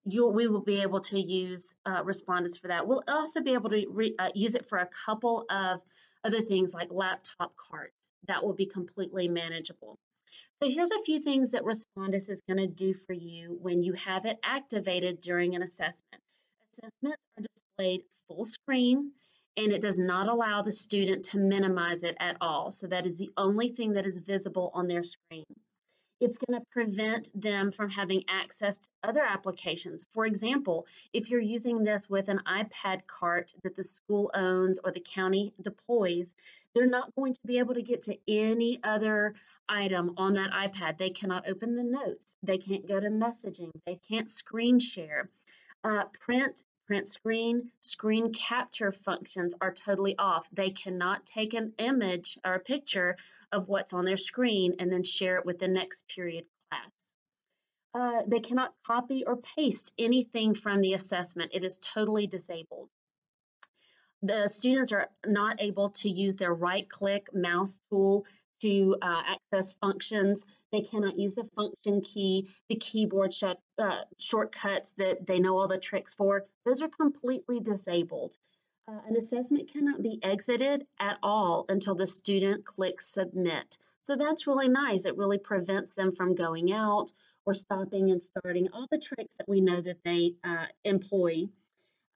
You'll, 0.07 0.33
we 0.33 0.49
will 0.49 0.62
be 0.62 0.80
able 0.80 1.00
to 1.00 1.21
use 1.21 1.75
uh, 1.85 2.02
Respondus 2.02 2.59
for 2.59 2.68
that. 2.68 2.88
We'll 2.88 3.04
also 3.07 3.42
be 3.42 3.52
able 3.52 3.68
to 3.68 3.85
re, 3.90 4.14
uh, 4.18 4.30
use 4.35 4.54
it 4.54 4.66
for 4.71 4.78
a 4.78 4.88
couple 5.04 5.45
of 5.50 5.83
other 6.25 6.40
things 6.40 6.72
like 6.72 6.88
laptop 6.90 7.52
carts. 7.56 7.94
That 8.26 8.44
will 8.44 8.54
be 8.54 8.66
completely 8.66 9.28
manageable. 9.28 9.98
So 10.60 10.68
here's 10.68 10.90
a 10.90 11.02
few 11.04 11.20
things 11.20 11.50
that 11.50 11.62
Respondus 11.62 12.28
is 12.28 12.42
going 12.48 12.58
to 12.58 12.66
do 12.66 12.92
for 12.92 13.12
you 13.12 13.56
when 13.62 13.82
you 13.82 13.92
have 13.92 14.25
it 14.26 14.38
activated 14.42 15.20
during 15.20 15.54
an 15.54 15.62
assessment. 15.62 16.22
Assessments 16.72 17.22
are 17.38 17.44
displayed 17.54 18.02
full 18.28 18.44
screen 18.44 19.12
and 19.56 19.72
it 19.72 19.82
does 19.82 19.98
not 19.98 20.28
allow 20.28 20.62
the 20.62 20.72
student 20.72 21.25
to 21.26 21.38
minimize 21.38 22.02
it 22.02 22.16
at 22.20 22.37
all. 22.40 22.70
So 22.70 22.87
that 22.88 23.06
is 23.06 23.16
the 23.16 23.30
only 23.37 23.68
thing 23.68 23.92
that 23.94 24.06
is 24.06 24.18
visible 24.18 24.70
on 24.75 24.88
their 24.88 25.04
screen. 25.04 25.44
It's 26.20 26.38
going 26.38 26.58
to 26.60 26.66
prevent 26.72 27.30
them 27.40 27.70
from 27.70 27.90
having 27.90 28.25
access 28.28 28.78
to 28.78 28.88
other 29.04 29.22
applications. 29.22 30.04
For 30.10 30.26
example, 30.26 30.87
if 31.12 31.30
you're 31.30 31.40
using 31.40 31.84
this 31.84 32.10
with 32.10 32.28
an 32.28 32.40
iPad 32.46 33.06
cart 33.06 33.54
that 33.62 33.76
the 33.76 33.84
school 33.84 34.30
owns 34.34 34.80
or 34.82 34.90
the 34.90 35.04
county 35.14 35.54
deploys, 35.62 36.34
they're 36.75 36.87
not 36.87 37.14
going 37.14 37.34
to 37.34 37.40
be 37.46 37.58
able 37.58 37.75
to 37.75 37.82
get 37.82 38.02
to 38.02 38.18
any 38.26 38.80
other 38.82 39.34
item 39.68 40.14
on 40.16 40.34
that 40.34 40.50
iPad. 40.50 40.98
They 40.98 41.10
cannot 41.10 41.48
open 41.48 41.76
the 41.76 41.84
notes. 41.84 42.37
They 42.42 42.58
can't 42.58 42.87
go 42.87 43.00
to 43.00 43.08
messaging. 43.08 43.70
They 43.87 44.00
can't 44.08 44.28
screen 44.28 44.78
share. 44.78 45.30
Uh, 45.84 46.04
print, 46.20 46.62
print 46.87 47.06
screen, 47.06 47.70
screen 47.80 48.32
capture 48.32 48.90
functions 48.92 49.54
are 49.60 49.72
totally 49.72 50.16
off. 50.18 50.48
They 50.52 50.70
cannot 50.70 51.26
take 51.26 51.54
an 51.54 51.75
image 51.78 52.38
or 52.44 52.54
a 52.54 52.60
picture 52.60 53.16
of 53.52 53.69
what's 53.69 53.93
on 53.93 54.05
their 54.05 54.17
screen 54.17 54.76
and 54.78 54.90
then 54.93 55.05
share 55.05 55.37
it 55.37 55.47
with 55.47 55.59
the 55.59 55.69
next 55.69 56.05
period 56.14 56.45
class. 56.71 56.93
Uh, 57.95 58.23
they 58.26 58.40
cannot 58.40 58.75
copy 58.87 59.25
or 59.25 59.37
paste 59.57 59.93
anything 59.99 60.55
from 60.55 60.81
the 60.81 60.93
assessment. 60.93 61.52
It 61.55 61.64
is 61.64 61.78
totally 61.78 62.26
disabled. 62.26 62.88
The 64.23 64.49
students 64.49 64.93
are 64.93 65.09
not 65.25 65.62
able 65.62 65.90
to 65.90 66.09
use 66.09 66.37
their 66.37 66.52
right 66.52 66.88
click 66.88 67.28
mouse 67.33 67.78
tool 67.88 68.26
to 68.62 68.97
uh, 69.00 69.23
access 69.26 69.73
functions. 69.81 70.45
They 70.73 70.83
cannot 70.83 71.19
use 71.19 71.35
the 71.35 71.49
function 71.55 72.00
key, 72.02 72.49
the 72.69 72.76
keyboard 72.76 73.33
sh 73.33 73.45
uh, 73.78 74.00
shortcuts 74.19 74.93
that 74.99 75.25
they 75.26 75.38
know 75.38 75.59
all 75.59 75.69
the 75.69 75.78
tricks 75.78 76.14
for. 76.14 76.47
Those 76.64 76.83
are 76.83 76.88
completely 76.88 77.61
disabled. 77.61 78.37
Uh, 78.88 79.00
an 79.07 79.16
assessment 79.16 79.71
cannot 79.71 80.02
be 80.02 80.18
exited 80.23 80.87
at 80.99 81.18
all 81.23 81.66
until 81.68 81.95
the 81.95 82.07
student 82.07 82.64
clicks 82.64 83.07
submit. 83.07 83.76
So 84.00 84.16
that's 84.16 84.47
really 84.47 84.68
nice. 84.68 85.04
It 85.04 85.18
really 85.18 85.37
prevents 85.37 85.92
them 85.92 86.12
from 86.12 86.35
going 86.35 86.73
out 86.73 87.12
or 87.45 87.52
stopping 87.52 88.11
and 88.11 88.23
starting 88.23 88.68
all 88.73 88.87
the 88.90 88.99
tricks 88.99 89.37
that 89.37 89.49
we 89.49 89.61
know 89.61 89.78
that 89.78 90.02
they 90.04 90.37
uh, 90.42 90.66
employ. 90.85 91.49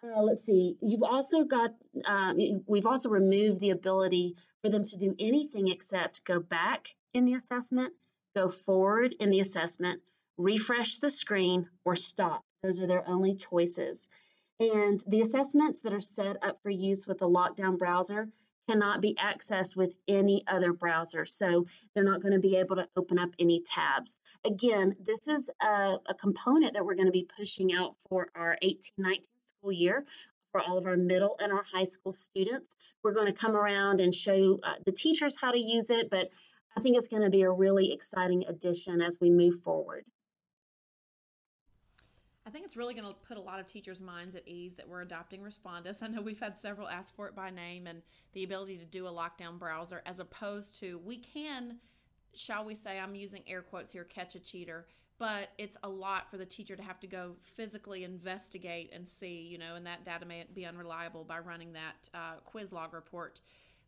Uh, 0.03 0.23
let's 0.23 0.45
see, 0.45 0.77
you've 0.81 1.03
also 1.03 1.45
got, 1.45 1.75
um, 2.07 2.39
we've 2.67 2.87
also 2.87 3.11
removed 3.11 3.61
the 3.61 3.71
ability 3.71 4.37
for 4.63 4.71
them 4.71 4.87
to 4.87 4.97
do 4.97 5.15
anything 5.19 5.69
except 5.69 6.25
go 6.25 6.41
back 6.41 6.89
in 7.13 7.27
the 7.27 7.35
assessment, 7.35 7.93
go 8.35 8.49
forward 8.49 9.15
in 9.21 9.29
the 9.29 9.41
assessment, 9.41 10.01
refresh 10.39 10.99
the 10.99 11.11
screen, 11.11 11.69
or 11.85 11.97
stop. 11.97 12.43
Those 12.63 12.81
are 12.81 12.87
their 12.87 13.07
only 13.07 13.35
choices. 13.35 14.09
And 14.61 15.03
the 15.07 15.21
assessments 15.21 15.81
that 15.81 15.93
are 15.93 16.01
set 16.01 16.37
up 16.43 16.63
for 16.63 16.71
use 16.71 17.07
with 17.07 17.19
the 17.19 17.29
lockdown 17.29 17.79
browser 17.79 18.29
cannot 18.69 19.01
be 19.01 19.15
accessed 19.15 19.77
with 19.77 19.97
any 20.07 20.45
other 20.47 20.73
browser. 20.73 21.25
So 21.27 21.67
they're 21.95 22.05
not 22.05 22.23
going 22.23 22.35
to 22.35 22.41
be 22.41 22.57
able 22.57 22.77
to 22.77 22.89
open 22.97 23.19
up 23.19 23.31
any 23.39 23.61
tabs. 23.61 24.19
Again, 24.45 24.95
this 25.01 25.27
is 25.27 25.51
a, 25.61 25.97
a 26.07 26.15
component 26.15 26.75
that 26.75 26.85
we're 26.85 26.95
going 26.95 27.07
to 27.07 27.13
be 27.13 27.29
pushing 27.37 27.73
out 27.73 27.97
for 28.09 28.29
our 28.35 28.57
18-19 28.63 29.23
school 29.47 29.73
year 29.73 30.05
for 30.53 30.61
all 30.61 30.79
of 30.79 30.87
our 30.87 30.97
middle 30.97 31.37
and 31.41 31.51
our 31.51 31.65
high 31.65 31.85
school 31.85 32.13
students. 32.13 32.69
We're 33.03 33.15
going 33.15 33.27
to 33.27 33.33
come 33.33 33.57
around 33.57 34.01
and 34.01 34.15
show 34.15 34.61
uh, 34.63 34.75
the 34.85 34.93
teachers 34.93 35.37
how 35.41 35.51
to 35.51 35.59
use 35.59 35.91
it, 35.91 36.11
but 36.11 36.29
I 36.77 36.81
think 36.81 36.97
it's 36.97 37.09
going 37.09 37.23
to 37.23 37.31
be 37.31 37.43
a 37.43 37.51
really 37.51 37.93
exciting 37.93 38.45
addition 38.49 39.01
as 39.01 39.19
we 39.21 39.31
move 39.31 39.63
forward. 39.63 40.05
I 42.53 42.55
think 42.55 42.67
it's 42.67 42.77
really 42.77 42.93
going 42.93 43.09
to 43.09 43.15
put 43.27 43.39
a 43.39 43.41
lot 43.41 43.61
of 43.61 43.67
teachers' 43.67 44.03
minds 44.03 44.37
at 44.37 44.47
ease 44.47 44.75
that 44.75 44.87
we're 44.87 45.01
adopting 45.01 45.41
Respondus. 45.41 46.03
I 46.03 46.09
know 46.09 46.21
we've 46.21 46.39
had 46.39 46.59
several 46.59 46.87
ask 46.87 47.17
for 47.17 47.27
it 47.27 47.35
by 47.35 47.49
name 47.49 47.87
and 47.87 48.03
the 48.35 48.45
ability 48.45 48.77
to 48.77 48.85
do 48.85 49.07
a 49.07 49.11
lockdown 49.11 49.59
browser 49.59 50.03
as 50.05 50.19
opposed 50.19 50.79
to 50.81 51.01
we 51.03 51.17
can, 51.17 51.79
shall 52.35 52.67
we 52.67 52.75
say, 52.75 52.99
I'm 52.99 53.15
using 53.15 53.43
air 53.47 53.63
quotes 53.63 53.91
here, 53.91 54.05
catch 54.05 54.35
a 54.35 54.39
cheater, 54.39 54.87
but 55.19 55.49
it's 55.57 55.79
a 55.83 55.89
lot 55.89 56.31
for 56.31 56.37
the 56.37 56.45
teacher 56.45 56.77
to 56.77 56.83
have 56.83 57.01
to 57.01 57.07
go 57.07 57.37
physically 57.57 58.05
investigate 58.05 58.91
and 58.93 59.09
see, 59.09 59.49
you 59.51 59.57
know, 59.57 59.75
and 59.75 59.87
that 59.87 60.05
data 60.05 60.27
may 60.27 60.45
be 60.53 60.67
unreliable 60.67 61.25
by 61.25 61.39
running 61.39 61.73
that 61.73 62.11
uh, 62.13 62.35
quiz 62.45 62.71
log 62.71 62.93
report. 62.93 63.41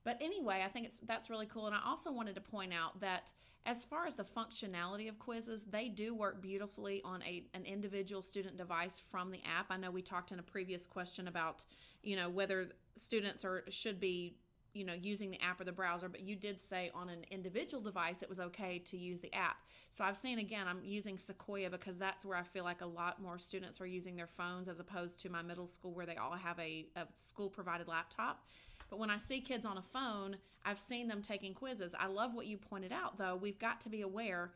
But 0.05 0.19
anyway, 0.21 0.63
I 0.65 0.69
think 0.69 0.87
it's 0.87 1.01
that's 1.01 1.31
really 1.31 1.47
cool. 1.47 1.67
And 1.67 1.75
I 1.75 1.81
also 1.85 2.13
wanted 2.13 2.35
to 2.35 2.41
point 2.41 2.73
out 2.73 3.01
that 3.01 3.33
as 3.67 3.83
far 3.83 4.07
as 4.07 4.15
the 4.15 4.25
functionality 4.25 5.09
of 5.09 5.19
quizzes, 5.19 5.65
they 5.71 5.89
do 5.89 6.15
work 6.15 6.43
beautifully 6.43 7.01
on 7.05 7.23
a 7.23 7.45
an 7.55 7.65
individual 7.65 8.23
student 8.23 8.57
device 8.57 9.03
from 9.11 9.31
the 9.31 9.41
app. 9.45 9.67
I 9.71 9.79
know 9.79 9.91
we 9.91 10.03
talked 10.03 10.33
in 10.33 10.39
a 10.39 10.43
previous 10.43 10.87
question 10.87 11.27
about, 11.27 11.65
you 12.03 12.17
know, 12.17 12.29
whether 12.29 12.69
students 12.97 13.45
are 13.45 13.65
should 13.71 13.99
be 13.99 14.37
you 14.75 14.85
know 14.85 14.93
using 14.93 15.31
the 15.31 15.41
app 15.41 15.61
or 15.61 15.65
the 15.65 15.73
browser 15.73 16.09
but 16.09 16.21
you 16.21 16.37
did 16.37 16.61
say 16.61 16.91
on 16.95 17.09
an 17.09 17.25
individual 17.31 17.81
device 17.83 18.23
it 18.23 18.29
was 18.29 18.41
okay 18.41 18.79
to 18.81 18.97
use 18.97 19.21
the 19.21 19.33
app 19.33 19.57
so 19.91 20.05
i've 20.05 20.17
seen 20.17 20.41
again 20.41 20.67
i'm 20.67 20.81
using 20.85 21.17
sequoia 21.17 21.71
because 21.71 21.97
that's 21.97 22.25
where 22.25 22.37
i 22.37 22.43
feel 22.43 22.65
like 22.65 22.81
a 22.81 22.87
lot 22.87 23.23
more 23.23 23.39
students 23.39 23.81
are 23.81 23.87
using 23.87 24.17
their 24.17 24.27
phones 24.27 24.69
as 24.69 24.81
opposed 24.81 25.19
to 25.21 25.31
my 25.31 25.43
middle 25.43 25.67
school 25.69 25.93
where 25.93 26.07
they 26.07 26.17
all 26.17 26.33
have 26.33 26.59
a, 26.59 26.87
a 26.97 27.07
school 27.15 27.49
provided 27.49 27.87
laptop 27.87 28.45
but 28.91 28.99
when 28.99 29.11
I 29.11 29.19
see 29.19 29.41
kids 29.41 29.67
on 29.67 29.79
a 29.79 29.83
phone, 29.83 30.37
I've 30.65 30.79
seen 30.79 31.09
them 31.09 31.23
taking 31.23 31.55
quizzes. 31.55 31.95
I 31.99 32.07
love 32.07 32.35
what 32.35 32.47
you 32.47 32.57
pointed 32.57 32.93
out, 32.93 33.19
though. 33.19 33.37
We've 33.37 33.59
got 33.59 33.81
to 33.83 33.89
be 33.89 34.01
aware 34.03 34.53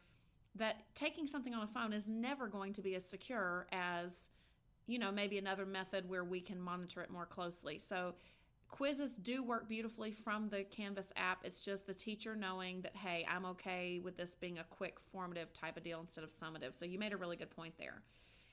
that 0.55 0.77
taking 0.95 1.27
something 1.27 1.55
on 1.55 1.63
a 1.63 1.67
phone 1.67 1.93
is 1.93 2.09
never 2.09 2.49
going 2.49 2.73
to 2.75 2.83
be 2.83 2.95
as 2.95 3.05
secure 3.05 3.67
as, 3.73 4.29
you 4.87 4.99
know, 4.99 5.13
maybe 5.13 5.39
another 5.39 5.67
method 5.67 6.09
where 6.09 6.25
we 6.25 6.41
can 6.41 6.61
monitor 6.61 7.03
it 7.03 7.11
more 7.11 7.27
closely. 7.27 7.79
So, 7.79 8.15
quizzes 8.71 9.13
do 9.13 9.43
work 9.43 9.67
beautifully 9.69 10.13
from 10.13 10.51
the 10.51 10.63
Canvas 10.65 11.11
app. 11.17 11.39
It's 11.43 11.61
just 11.61 11.87
the 11.87 11.95
teacher 11.95 12.37
knowing 12.37 12.83
that, 12.83 12.95
hey, 12.97 13.27
I'm 13.29 13.47
okay 13.47 14.01
with 14.03 14.17
this 14.17 14.35
being 14.35 14.59
a 14.59 14.65
quick 14.65 14.99
formative 15.13 15.53
type 15.55 15.77
of 15.77 15.83
deal 15.83 16.01
instead 16.01 16.25
of 16.25 16.31
summative. 16.31 16.75
So, 16.75 16.85
you 16.85 16.99
made 16.99 17.13
a 17.13 17.17
really 17.17 17.37
good 17.37 17.51
point 17.51 17.75
there. 17.79 18.03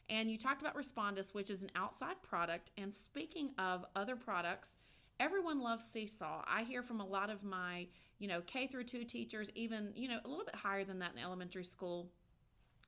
And 0.09 0.29
you 0.29 0.37
talked 0.37 0.61
about 0.61 0.75
Respondus, 0.75 1.33
which 1.33 1.49
is 1.49 1.63
an 1.63 1.71
outside 1.75 2.21
product. 2.21 2.71
And 2.77 2.93
speaking 2.93 3.51
of 3.57 3.85
other 3.95 4.15
products, 4.15 4.75
everyone 5.19 5.61
loves 5.61 5.85
Seesaw. 5.85 6.43
I 6.47 6.63
hear 6.63 6.83
from 6.83 7.01
a 7.01 7.05
lot 7.05 7.29
of 7.29 7.43
my, 7.43 7.87
you 8.19 8.27
know, 8.27 8.41
K 8.41 8.67
through 8.67 8.85
2 8.85 9.03
teachers, 9.03 9.51
even, 9.55 9.91
you 9.95 10.07
know, 10.07 10.19
a 10.23 10.27
little 10.27 10.45
bit 10.45 10.55
higher 10.55 10.83
than 10.83 10.99
that 10.99 11.13
in 11.13 11.23
elementary 11.23 11.65
school, 11.65 12.11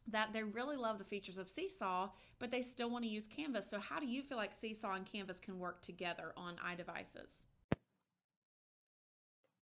that 0.09 0.31
they 0.33 0.43
really 0.43 0.77
love 0.77 0.97
the 0.97 1.03
features 1.03 1.37
of 1.37 1.49
Seesaw, 1.49 2.09
but 2.39 2.51
they 2.51 2.61
still 2.61 2.89
want 2.89 3.03
to 3.03 3.09
use 3.09 3.27
Canvas. 3.27 3.69
So 3.69 3.79
how 3.79 3.99
do 3.99 4.07
you 4.07 4.23
feel 4.23 4.37
like 4.37 4.53
Seesaw 4.53 4.93
and 4.93 5.05
Canvas 5.05 5.39
can 5.39 5.59
work 5.59 5.81
together 5.81 6.33
on 6.37 6.55
iDevices? 6.57 7.45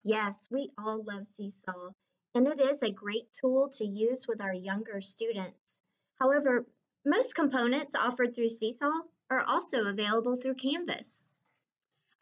Yes, 0.03 0.48
we 0.51 0.69
all 0.77 1.03
love 1.03 1.25
Seesaw, 1.25 1.89
and 2.36 2.48
it 2.48 2.60
is 2.60 2.84
a 2.84 2.91
great 2.91 3.34
tool 3.34 3.69
to 3.74 3.86
use 3.86 4.27
with 4.27 4.39
our 4.39 4.53
younger 4.53 5.01
students. 5.01 5.81
However, 6.19 6.65
most 7.03 7.34
components 7.34 7.95
offered 7.95 8.36
through 8.36 8.50
Seesaw 8.50 8.91
are 9.31 9.43
also 9.48 9.86
available 9.86 10.36
through 10.36 10.55
Canvas. 10.55 11.24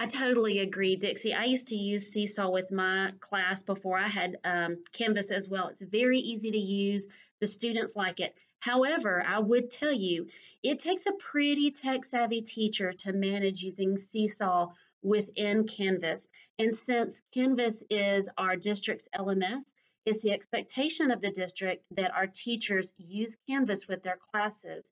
I 0.04 0.06
totally 0.06 0.60
agree, 0.60 0.98
Dixie. 0.98 1.34
I 1.34 1.46
used 1.46 1.70
to 1.70 1.78
use 1.78 2.10
Seesaw 2.10 2.50
with 2.50 2.74
my 2.74 3.14
class 3.22 3.64
before 3.64 3.98
I 3.98 4.10
had 4.10 4.38
um, 4.44 4.84
Canvas 4.92 5.32
as 5.32 5.48
well. 5.48 5.70
It's 5.70 5.82
very 5.82 6.20
easy 6.20 6.52
to 6.52 6.58
use. 6.58 7.08
The 7.40 7.48
students 7.48 7.96
like 7.96 8.20
it. 8.20 8.36
However, 8.60 9.24
I 9.26 9.40
would 9.40 9.72
tell 9.72 9.94
you, 9.94 10.28
it 10.62 10.80
takes 10.80 11.06
a 11.06 11.14
pretty 11.14 11.72
tech 11.72 12.04
savvy 12.04 12.42
teacher 12.42 12.92
to 12.92 13.14
manage 13.14 13.64
using 13.64 13.98
Seesaw 13.98 14.74
within 15.04 15.68
Canvas. 15.68 16.28
And 16.60 16.76
since 16.76 17.22
Canvas 17.34 17.82
is 17.90 18.28
our 18.38 18.58
district's 18.58 19.08
LMS, 19.16 19.62
it's 20.06 20.20
the 20.20 20.34
expectation 20.34 21.12
of 21.12 21.22
the 21.22 21.32
district 21.32 21.86
that 21.92 22.12
our 22.12 22.28
teachers 22.28 22.92
use 22.98 23.38
Canvas 23.48 23.88
with 23.88 24.04
their 24.04 24.18
classes. 24.18 24.84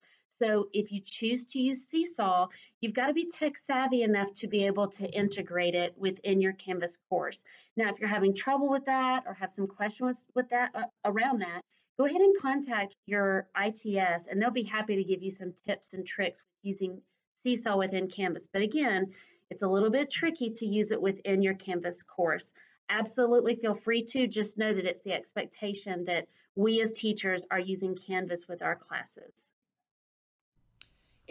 So 0.41 0.69
if 0.73 0.91
you 0.91 1.01
choose 1.05 1.45
to 1.45 1.59
use 1.59 1.85
Seesaw, 1.85 2.47
you've 2.79 2.95
got 2.95 3.07
to 3.07 3.13
be 3.13 3.29
tech 3.29 3.57
savvy 3.57 4.01
enough 4.01 4.33
to 4.33 4.47
be 4.47 4.65
able 4.65 4.87
to 4.87 5.07
integrate 5.07 5.75
it 5.75 5.95
within 5.95 6.41
your 6.41 6.53
Canvas 6.53 6.97
course. 7.09 7.43
Now, 7.77 7.91
if 7.91 7.99
you're 7.99 8.09
having 8.09 8.33
trouble 8.33 8.67
with 8.67 8.85
that 8.85 9.25
or 9.27 9.35
have 9.35 9.51
some 9.51 9.67
questions 9.67 10.25
with 10.33 10.49
that 10.49 10.71
uh, 10.73 10.85
around 11.05 11.43
that, 11.43 11.61
go 11.99 12.05
ahead 12.05 12.21
and 12.21 12.35
contact 12.39 12.95
your 13.05 13.49
ITS 13.55 14.25
and 14.25 14.41
they'll 14.41 14.49
be 14.49 14.63
happy 14.63 14.95
to 14.95 15.03
give 15.03 15.21
you 15.21 15.29
some 15.29 15.53
tips 15.53 15.93
and 15.93 16.07
tricks 16.07 16.41
using 16.63 16.99
Seesaw 17.43 17.77
within 17.77 18.07
Canvas. 18.07 18.47
But 18.51 18.63
again, 18.63 19.13
it's 19.51 19.61
a 19.61 19.67
little 19.67 19.91
bit 19.91 20.09
tricky 20.09 20.49
to 20.49 20.65
use 20.65 20.89
it 20.89 20.99
within 20.99 21.43
your 21.43 21.53
Canvas 21.53 22.01
course. 22.01 22.51
Absolutely 22.89 23.57
feel 23.57 23.75
free 23.75 24.03
to, 24.05 24.25
just 24.25 24.57
know 24.57 24.73
that 24.73 24.85
it's 24.85 25.01
the 25.01 25.13
expectation 25.13 26.03
that 26.05 26.27
we 26.55 26.81
as 26.81 26.93
teachers 26.93 27.45
are 27.51 27.59
using 27.59 27.95
Canvas 27.95 28.47
with 28.47 28.63
our 28.63 28.75
classes. 28.75 29.50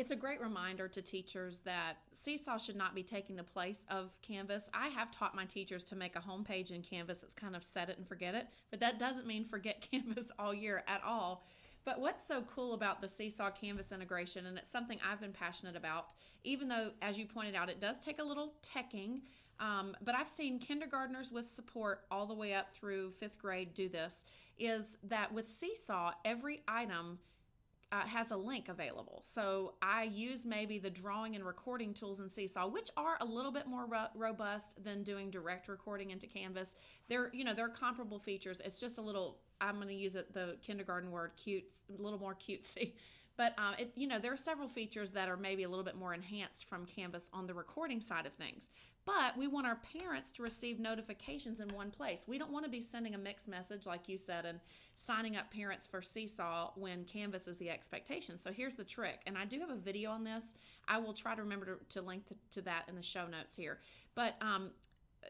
It's 0.00 0.12
a 0.12 0.16
great 0.16 0.40
reminder 0.40 0.88
to 0.88 1.02
teachers 1.02 1.58
that 1.66 1.98
Seesaw 2.14 2.56
should 2.56 2.74
not 2.74 2.94
be 2.94 3.02
taking 3.02 3.36
the 3.36 3.44
place 3.44 3.84
of 3.90 4.18
Canvas. 4.22 4.70
I 4.72 4.88
have 4.88 5.10
taught 5.10 5.34
my 5.34 5.44
teachers 5.44 5.84
to 5.84 5.94
make 5.94 6.16
a 6.16 6.20
homepage 6.20 6.70
in 6.70 6.80
Canvas 6.80 7.22
It's 7.22 7.34
kind 7.34 7.54
of 7.54 7.62
set 7.62 7.90
it 7.90 7.98
and 7.98 8.08
forget 8.08 8.34
it, 8.34 8.46
but 8.70 8.80
that 8.80 8.98
doesn't 8.98 9.26
mean 9.26 9.44
forget 9.44 9.86
Canvas 9.90 10.32
all 10.38 10.54
year 10.54 10.84
at 10.88 11.02
all. 11.04 11.44
But 11.84 12.00
what's 12.00 12.26
so 12.26 12.40
cool 12.44 12.72
about 12.72 13.02
the 13.02 13.10
Seesaw 13.10 13.50
Canvas 13.50 13.92
integration, 13.92 14.46
and 14.46 14.56
it's 14.56 14.70
something 14.70 14.98
I've 15.06 15.20
been 15.20 15.34
passionate 15.34 15.76
about, 15.76 16.14
even 16.44 16.66
though, 16.66 16.92
as 17.02 17.18
you 17.18 17.26
pointed 17.26 17.54
out, 17.54 17.68
it 17.68 17.78
does 17.78 18.00
take 18.00 18.20
a 18.20 18.24
little 18.24 18.54
teching. 18.62 19.20
Um, 19.58 19.94
but 20.00 20.14
I've 20.14 20.30
seen 20.30 20.60
kindergartners 20.60 21.30
with 21.30 21.50
support 21.50 22.04
all 22.10 22.24
the 22.24 22.32
way 22.32 22.54
up 22.54 22.72
through 22.72 23.10
fifth 23.10 23.38
grade 23.38 23.74
do 23.74 23.90
this. 23.90 24.24
Is 24.58 24.96
that 25.02 25.30
with 25.34 25.46
Seesaw, 25.46 26.12
every 26.24 26.62
item 26.66 27.18
uh, 27.92 28.02
has 28.06 28.30
a 28.30 28.36
link 28.36 28.68
available. 28.68 29.22
So 29.24 29.74
I 29.82 30.04
use 30.04 30.44
maybe 30.44 30.78
the 30.78 30.90
drawing 30.90 31.34
and 31.34 31.44
recording 31.44 31.92
tools 31.92 32.20
in 32.20 32.30
Seesaw, 32.30 32.68
which 32.68 32.90
are 32.96 33.16
a 33.20 33.24
little 33.24 33.50
bit 33.50 33.66
more 33.66 33.86
ro- 33.86 34.06
robust 34.14 34.82
than 34.84 35.02
doing 35.02 35.30
direct 35.30 35.68
recording 35.68 36.10
into 36.10 36.26
Canvas. 36.26 36.76
They're, 37.08 37.30
you 37.32 37.44
know, 37.44 37.54
they're 37.54 37.68
comparable 37.68 38.18
features. 38.18 38.60
It's 38.64 38.78
just 38.78 38.98
a 38.98 39.02
little, 39.02 39.38
I'm 39.60 39.76
going 39.76 39.88
to 39.88 39.94
use 39.94 40.14
it 40.14 40.32
the 40.32 40.56
kindergarten 40.62 41.10
word, 41.10 41.32
cute, 41.42 41.64
a 41.98 42.00
little 42.00 42.18
more 42.18 42.34
cutesy. 42.34 42.92
But 43.36 43.54
uh, 43.56 43.72
it, 43.78 43.92
you 43.94 44.06
know, 44.06 44.18
there 44.18 44.34
are 44.34 44.36
several 44.36 44.68
features 44.68 45.12
that 45.12 45.30
are 45.30 45.36
maybe 45.36 45.62
a 45.62 45.68
little 45.70 45.84
bit 45.84 45.96
more 45.96 46.12
enhanced 46.12 46.68
from 46.68 46.84
Canvas 46.84 47.30
on 47.32 47.46
the 47.46 47.54
recording 47.54 48.02
side 48.02 48.26
of 48.26 48.34
things. 48.34 48.68
But 49.06 49.36
we 49.36 49.46
want 49.46 49.66
our 49.66 49.78
parents 49.98 50.30
to 50.32 50.42
receive 50.42 50.78
notifications 50.78 51.60
in 51.60 51.68
one 51.68 51.90
place. 51.90 52.26
We 52.28 52.38
don't 52.38 52.52
want 52.52 52.64
to 52.64 52.70
be 52.70 52.82
sending 52.82 53.14
a 53.14 53.18
mixed 53.18 53.48
message, 53.48 53.86
like 53.86 54.08
you 54.08 54.18
said, 54.18 54.44
and 54.44 54.60
signing 54.94 55.36
up 55.36 55.50
parents 55.50 55.86
for 55.86 56.02
Seesaw 56.02 56.72
when 56.76 57.04
Canvas 57.04 57.48
is 57.48 57.56
the 57.56 57.70
expectation. 57.70 58.38
So 58.38 58.52
here's 58.52 58.74
the 58.74 58.84
trick, 58.84 59.20
and 59.26 59.38
I 59.38 59.46
do 59.46 59.58
have 59.60 59.70
a 59.70 59.76
video 59.76 60.10
on 60.10 60.22
this. 60.22 60.54
I 60.86 60.98
will 60.98 61.14
try 61.14 61.34
to 61.34 61.42
remember 61.42 61.66
to, 61.66 61.98
to 62.00 62.02
link 62.02 62.28
the, 62.28 62.36
to 62.52 62.62
that 62.62 62.84
in 62.88 62.94
the 62.94 63.02
show 63.02 63.26
notes 63.26 63.56
here. 63.56 63.78
But 64.14 64.36
um, 64.42 64.70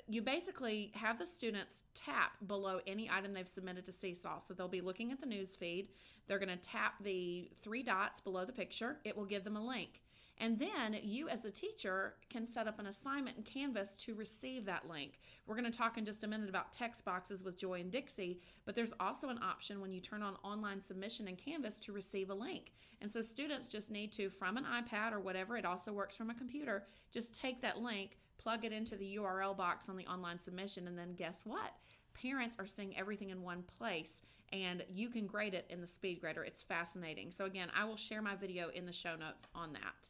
you 0.09 0.23
basically 0.23 0.91
have 0.95 1.19
the 1.19 1.27
students 1.27 1.85
tap 1.95 2.33
below 2.47 2.81
any 2.87 3.09
item 3.11 3.33
they've 3.33 3.49
submitted 3.49 3.85
to 3.87 3.93
Seesaw. 3.93 4.41
So 4.41 4.53
they'll 4.55 4.69
be 4.69 4.81
looking 4.81 5.13
at 5.13 5.21
the 5.21 5.27
news 5.27 5.55
feed. 5.55 5.89
They're 6.27 6.39
going 6.39 6.49
to 6.49 6.57
tap 6.57 6.95
the 7.03 7.51
three 7.63 7.83
dots 7.83 8.21
below 8.21 8.45
the 8.45 8.53
picture. 8.53 8.99
It 9.05 9.17
will 9.17 9.25
give 9.25 9.45
them 9.45 9.57
a 9.57 9.65
link. 9.65 10.01
And 10.41 10.59
then 10.59 10.97
you, 11.03 11.29
as 11.29 11.43
the 11.43 11.51
teacher, 11.51 12.15
can 12.31 12.47
set 12.47 12.67
up 12.67 12.79
an 12.81 12.87
assignment 12.87 13.37
in 13.37 13.43
Canvas 13.43 13.95
to 13.99 14.15
receive 14.15 14.65
that 14.65 14.89
link. 14.89 15.21
We're 15.47 15.55
going 15.55 15.71
to 15.71 15.79
talk 15.79 15.99
in 15.99 16.07
just 16.07 16.25
a 16.25 16.27
minute 16.27 16.49
about 16.49 16.73
text 16.73 17.05
boxes 17.05 17.45
with 17.45 17.59
Joy 17.59 17.81
and 17.81 17.91
Dixie, 17.91 18.41
but 18.65 18.75
there's 18.75 18.95
also 18.99 19.29
an 19.29 19.39
option 19.43 19.83
when 19.83 19.93
you 19.93 20.01
turn 20.01 20.23
on 20.23 20.37
online 20.43 20.83
submission 20.83 21.29
in 21.29 21.37
Canvas 21.37 21.79
to 21.81 21.93
receive 21.93 22.31
a 22.31 22.35
link. 22.35 22.73
And 23.03 23.13
so 23.13 23.21
students 23.21 23.69
just 23.69 23.91
need 23.91 24.13
to, 24.13 24.31
from 24.31 24.57
an 24.57 24.65
iPad 24.65 25.13
or 25.13 25.21
whatever, 25.21 25.59
it 25.59 25.67
also 25.67 25.93
works 25.93 26.17
from 26.17 26.31
a 26.31 26.35
computer, 26.35 26.87
just 27.13 27.35
take 27.35 27.61
that 27.61 27.83
link, 27.83 28.17
plug 28.39 28.65
it 28.65 28.73
into 28.73 28.97
the 28.97 29.19
URL 29.19 29.55
box 29.55 29.91
on 29.91 29.97
the 29.99 30.07
online 30.07 30.41
submission, 30.41 30.89
and 30.89 30.99
then 30.99 31.13
guess 31.13 31.43
what? 31.45 31.75
Parents 32.15 32.57
are 32.59 32.67
seeing 32.67 32.97
everything 32.97 33.29
in 33.29 33.43
one 33.43 33.63
place 33.63 34.23
and 34.53 34.85
you 34.89 35.11
can 35.11 35.27
grade 35.27 35.55
it 35.55 35.67
in 35.71 35.81
the 35.81 35.87
speed 35.87 36.21
grader. 36.21 36.43
It's 36.43 36.63
fascinating. 36.63 37.31
So 37.31 37.45
again, 37.45 37.69
I 37.79 37.85
will 37.85 37.97
share 37.97 38.21
my 38.21 38.35
video 38.35 38.69
in 38.71 38.85
the 38.85 38.93
show 38.93 39.15
notes 39.15 39.47
on 39.55 39.75
that. 39.75 40.09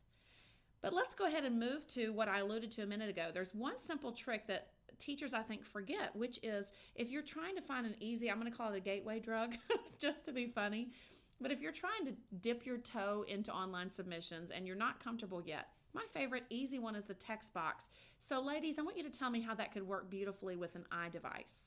But 0.82 0.94
let's 0.94 1.14
go 1.14 1.26
ahead 1.26 1.44
and 1.44 1.60
move 1.60 1.86
to 1.88 2.10
what 2.12 2.28
I 2.28 2.38
alluded 2.38 2.70
to 2.72 2.82
a 2.82 2.86
minute 2.86 3.10
ago. 3.10 3.28
There's 3.32 3.54
one 3.54 3.78
simple 3.78 4.12
trick 4.12 4.46
that 4.46 4.68
teachers 4.98 5.34
I 5.34 5.42
think 5.42 5.64
forget, 5.64 6.14
which 6.14 6.38
is 6.42 6.72
if 6.94 7.10
you're 7.10 7.22
trying 7.22 7.56
to 7.56 7.62
find 7.62 7.86
an 7.86 7.96
easy, 8.00 8.30
I'm 8.30 8.40
going 8.40 8.50
to 8.50 8.56
call 8.56 8.72
it 8.72 8.76
a 8.76 8.80
gateway 8.80 9.18
drug 9.18 9.56
just 9.98 10.24
to 10.26 10.32
be 10.32 10.46
funny. 10.46 10.92
But 11.40 11.50
if 11.50 11.60
you're 11.60 11.72
trying 11.72 12.04
to 12.06 12.12
dip 12.40 12.66
your 12.66 12.78
toe 12.78 13.24
into 13.26 13.52
online 13.52 13.90
submissions 13.90 14.50
and 14.50 14.66
you're 14.66 14.76
not 14.76 15.02
comfortable 15.02 15.42
yet, 15.42 15.68
my 15.94 16.04
favorite 16.12 16.44
easy 16.50 16.78
one 16.78 16.94
is 16.94 17.04
the 17.04 17.14
text 17.14 17.52
box. 17.52 17.88
So, 18.20 18.40
ladies, 18.40 18.78
I 18.78 18.82
want 18.82 18.96
you 18.96 19.02
to 19.02 19.10
tell 19.10 19.30
me 19.30 19.40
how 19.40 19.54
that 19.54 19.72
could 19.72 19.86
work 19.86 20.10
beautifully 20.10 20.56
with 20.56 20.74
an 20.76 20.84
iDevice. 20.92 21.66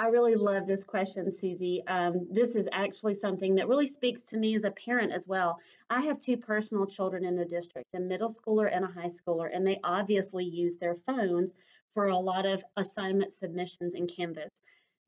I 0.00 0.06
really 0.06 0.36
love 0.36 0.64
this 0.64 0.84
question, 0.84 1.28
Susie. 1.28 1.82
Um, 1.88 2.28
this 2.30 2.54
is 2.54 2.68
actually 2.70 3.14
something 3.14 3.56
that 3.56 3.66
really 3.66 3.86
speaks 3.86 4.22
to 4.24 4.36
me 4.36 4.54
as 4.54 4.62
a 4.62 4.70
parent 4.70 5.10
as 5.10 5.26
well. 5.26 5.58
I 5.90 6.02
have 6.02 6.20
two 6.20 6.36
personal 6.36 6.86
children 6.86 7.24
in 7.24 7.34
the 7.34 7.44
district, 7.44 7.88
a 7.94 7.98
middle 7.98 8.28
schooler 8.28 8.70
and 8.72 8.84
a 8.84 8.88
high 8.88 9.08
schooler, 9.08 9.50
and 9.52 9.66
they 9.66 9.80
obviously 9.82 10.44
use 10.44 10.76
their 10.76 10.94
phones 10.94 11.56
for 11.94 12.06
a 12.06 12.16
lot 12.16 12.46
of 12.46 12.62
assignment 12.76 13.32
submissions 13.32 13.94
in 13.94 14.06
Canvas. 14.06 14.52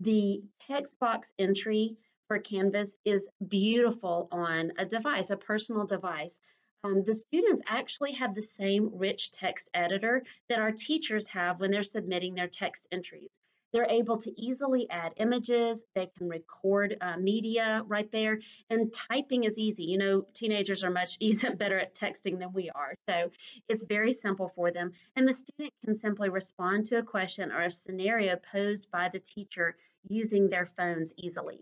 The 0.00 0.42
text 0.66 0.98
box 0.98 1.32
entry 1.38 1.96
for 2.26 2.40
Canvas 2.40 2.96
is 3.04 3.28
beautiful 3.46 4.26
on 4.32 4.72
a 4.76 4.84
device, 4.84 5.30
a 5.30 5.36
personal 5.36 5.86
device. 5.86 6.40
Um, 6.82 7.04
the 7.04 7.14
students 7.14 7.62
actually 7.68 8.12
have 8.14 8.34
the 8.34 8.42
same 8.42 8.90
rich 8.94 9.30
text 9.30 9.68
editor 9.72 10.24
that 10.48 10.58
our 10.58 10.72
teachers 10.72 11.28
have 11.28 11.60
when 11.60 11.70
they're 11.70 11.84
submitting 11.84 12.34
their 12.34 12.48
text 12.48 12.88
entries. 12.90 13.30
They're 13.72 13.86
able 13.88 14.20
to 14.22 14.40
easily 14.40 14.88
add 14.90 15.12
images. 15.16 15.82
They 15.94 16.10
can 16.18 16.28
record 16.28 16.96
uh, 17.00 17.16
media 17.18 17.82
right 17.86 18.10
there. 18.10 18.40
And 18.68 18.92
typing 18.92 19.44
is 19.44 19.56
easy. 19.58 19.84
You 19.84 19.98
know, 19.98 20.26
teenagers 20.34 20.82
are 20.82 20.90
much 20.90 21.16
easier, 21.20 21.54
better 21.54 21.78
at 21.78 21.94
texting 21.94 22.38
than 22.38 22.52
we 22.52 22.70
are. 22.70 22.94
So 23.08 23.30
it's 23.68 23.84
very 23.84 24.14
simple 24.14 24.52
for 24.54 24.70
them. 24.72 24.92
And 25.14 25.28
the 25.28 25.34
student 25.34 25.72
can 25.84 25.94
simply 25.94 26.28
respond 26.28 26.86
to 26.86 26.98
a 26.98 27.02
question 27.02 27.52
or 27.52 27.62
a 27.62 27.70
scenario 27.70 28.36
posed 28.52 28.90
by 28.90 29.08
the 29.08 29.20
teacher 29.20 29.76
using 30.08 30.48
their 30.48 30.66
phones 30.66 31.12
easily. 31.16 31.60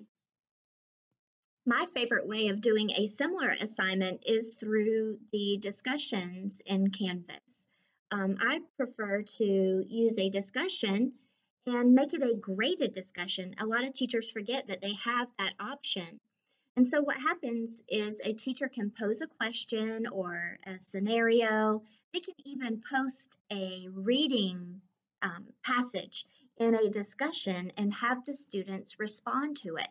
My 1.66 1.85
favorite 1.92 2.27
way 2.27 2.49
of 2.49 2.62
doing 2.62 2.92
a 2.92 3.07
similar 3.07 3.51
assignment 3.51 4.23
is 4.25 4.55
through 4.55 5.18
the 5.33 5.59
discussions 5.61 6.62
in 6.64 6.90
Canvas. 6.90 7.66
Um, 8.11 8.38
I 8.40 8.61
prefer 8.79 9.23
to 9.23 9.85
use 9.87 10.18
a 10.18 10.31
discussion 10.31 11.12
and 11.68 11.94
make 11.94 12.14
it 12.14 12.22
a 12.22 12.35
graded 12.35 12.92
discussion. 12.92 13.54
A 13.59 13.66
lot 13.66 13.85
of 13.85 13.92
teachers 13.92 14.31
forget 14.31 14.68
that 14.68 14.81
they 14.81 14.94
have 15.04 15.28
that 15.38 15.52
option. 15.61 16.18
And 16.76 16.87
so, 16.87 17.02
what 17.02 17.16
happens 17.16 17.83
is 17.88 18.20
a 18.24 18.33
teacher 18.33 18.68
can 18.68 18.90
pose 18.90 19.20
a 19.20 19.26
question 19.26 20.07
or 20.07 20.59
a 20.66 20.81
scenario. 20.81 21.83
They 22.14 22.20
can 22.20 22.35
even 22.44 22.81
post 22.81 23.37
a 23.52 23.88
reading 23.92 24.81
um, 25.20 25.48
passage 25.62 26.24
in 26.57 26.74
a 26.74 26.88
discussion 26.88 27.72
and 27.76 27.92
have 27.94 28.24
the 28.24 28.35
students 28.35 28.98
respond 28.98 29.59
to 29.59 29.76
it. 29.76 29.88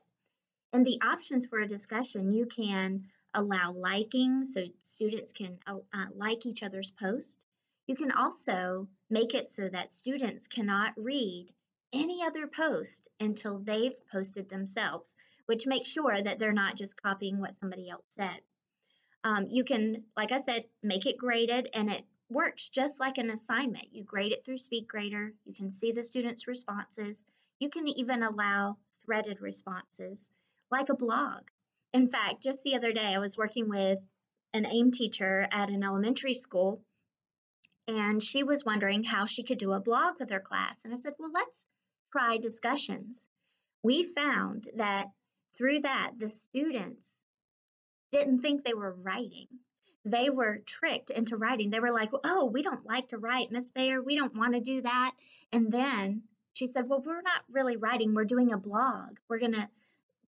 And 0.74 0.86
the 0.86 1.02
options 1.02 1.46
for 1.46 1.60
a 1.60 1.68
discussion, 1.68 2.34
you 2.34 2.46
can 2.46 3.06
allow 3.34 3.72
liking, 3.72 4.46
so 4.46 4.66
students 4.82 5.32
can 5.32 5.60
uh, 5.68 5.78
like 6.16 6.46
each 6.46 6.64
other's 6.64 6.92
post. 6.92 7.40
You 7.86 7.96
can 7.96 8.12
also 8.12 8.88
make 9.10 9.34
it 9.34 9.48
so 9.48 9.70
that 9.70 9.90
students 9.90 10.48
cannot 10.48 10.94
read 10.98 11.54
any 11.94 12.24
other 12.24 12.48
post 12.48 13.10
until 13.20 13.60
they've 13.60 14.00
posted 14.12 14.50
themselves, 14.50 15.16
which 15.46 15.68
makes 15.68 15.90
sure 15.90 16.20
that 16.22 16.40
they're 16.40 16.52
not 16.52 16.76
just 16.76 17.02
copying 17.02 17.40
what 17.40 17.58
somebody 17.58 17.90
else 17.90 18.06
said. 18.10 18.42
Um, 19.24 19.48
you 19.50 19.64
can, 19.64 20.06
like 20.16 20.32
I 20.32 20.38
said, 20.38 20.66
make 20.84 21.06
it 21.06 21.18
graded 21.18 21.70
and 21.74 21.90
it 21.90 22.06
works 22.30 22.70
just 22.70 23.00
like 23.00 23.18
an 23.18 23.30
assignment. 23.30 23.94
You 23.94 24.04
grade 24.04 24.32
it 24.32 24.46
through 24.46 24.58
SpeedGrader, 24.58 25.32
you 25.46 25.54
can 25.54 25.72
see 25.72 25.92
the 25.92 26.04
students' 26.04 26.48
responses, 26.48 27.26
you 27.60 27.70
can 27.70 27.88
even 27.88 28.24
allow 28.24 28.78
threaded 29.06 29.42
responses 29.42 30.30
like 30.70 30.90
a 30.90 30.96
blog. 30.96 31.44
In 31.94 32.10
fact, 32.10 32.44
just 32.44 32.64
the 32.64 32.76
other 32.76 32.92
day, 32.92 33.16
I 33.16 33.20
was 33.20 33.38
working 33.38 33.70
with 33.70 34.00
an 34.54 34.66
AIM 34.66 34.92
teacher 34.92 35.48
at 35.52 35.70
an 35.70 35.84
elementary 35.84 36.34
school, 36.34 36.82
and 37.88 38.22
she 38.22 38.44
was 38.44 38.66
wondering 38.66 39.04
how 39.04 39.26
she 39.26 39.44
could 39.44 39.58
do 39.58 39.72
a 39.72 39.80
blog 39.80 40.20
with 40.20 40.30
her 40.30 40.40
class. 40.40 40.84
And 40.84 40.94
I 40.94 40.98
said, 40.98 41.14
Well, 41.18 41.32
let's 41.34 41.66
try 42.12 42.38
discussions, 42.38 43.28
we 43.84 44.04
found 44.04 44.68
that 44.76 45.08
through 45.58 45.82
that, 45.82 46.12
the 46.18 46.30
students 46.30 47.18
didn't 48.12 48.42
think 48.42 48.64
they 48.64 48.74
were 48.74 48.94
writing. 48.94 49.48
They 50.06 50.30
were 50.30 50.60
tricked 50.66 51.10
into 51.10 51.36
writing. 51.36 51.70
They 51.70 51.80
were 51.80 51.92
like, 51.92 52.12
oh, 52.24 52.46
we 52.46 52.62
don't 52.62 52.86
like 52.86 53.10
to 53.10 53.18
write, 53.18 53.52
Miss 53.52 53.72
Bayer. 53.72 54.02
We 54.02 54.16
don't 54.16 54.38
want 54.38 54.54
to 54.54 54.62
do 54.62 54.82
that. 54.82 55.12
And 55.52 55.72
then 55.72 56.24
she 56.54 56.68
said, 56.68 56.88
well, 56.88 57.04
we're 57.06 57.22
not 57.22 57.44
really 57.52 57.78
writing. 57.78 58.14
We're 58.14 58.26
doing 58.26 58.54
a 58.54 58.58
blog. 58.58 59.18
We're 59.28 59.40
going 59.40 59.54
to 59.54 59.70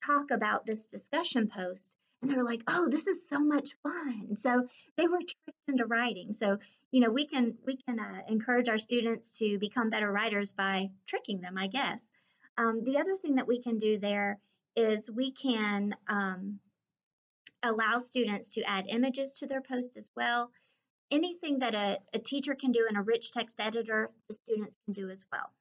talk 0.05 0.31
about 0.31 0.65
this 0.65 0.85
discussion 0.85 1.47
post 1.47 1.95
and 2.21 2.29
they're 2.29 2.43
like, 2.43 2.63
"Oh, 2.67 2.89
this 2.89 3.07
is 3.07 3.27
so 3.27 3.39
much 3.39 3.75
fun." 3.83 4.35
So 4.37 4.67
they 4.97 5.07
were 5.07 5.19
tricked 5.19 5.59
into 5.67 5.85
writing. 5.85 6.33
So 6.33 6.57
you 6.91 7.01
know, 7.01 7.11
we 7.11 7.27
can 7.27 7.55
we 7.65 7.77
can 7.77 7.99
uh, 7.99 8.21
encourage 8.27 8.69
our 8.69 8.77
students 8.77 9.37
to 9.37 9.59
become 9.59 9.89
better 9.89 10.11
writers 10.11 10.53
by 10.53 10.89
tricking 11.05 11.41
them, 11.41 11.57
I 11.57 11.67
guess. 11.67 12.07
Um, 12.57 12.83
the 12.83 12.97
other 12.97 13.15
thing 13.15 13.35
that 13.35 13.47
we 13.47 13.61
can 13.61 13.77
do 13.77 13.99
there 13.99 14.39
is 14.75 15.09
we 15.09 15.31
can 15.31 15.95
um, 16.07 16.59
allow 17.63 17.99
students 17.99 18.49
to 18.49 18.63
add 18.63 18.85
images 18.87 19.33
to 19.33 19.47
their 19.47 19.61
posts 19.61 19.97
as 19.97 20.09
well. 20.15 20.51
Anything 21.11 21.59
that 21.59 21.75
a, 21.75 21.99
a 22.13 22.19
teacher 22.19 22.55
can 22.55 22.71
do 22.71 22.87
in 22.89 22.95
a 22.95 23.01
rich 23.01 23.31
text 23.31 23.59
editor, 23.59 24.11
the 24.27 24.35
students 24.35 24.77
can 24.85 24.93
do 24.93 25.09
as 25.09 25.25
well. 25.31 25.51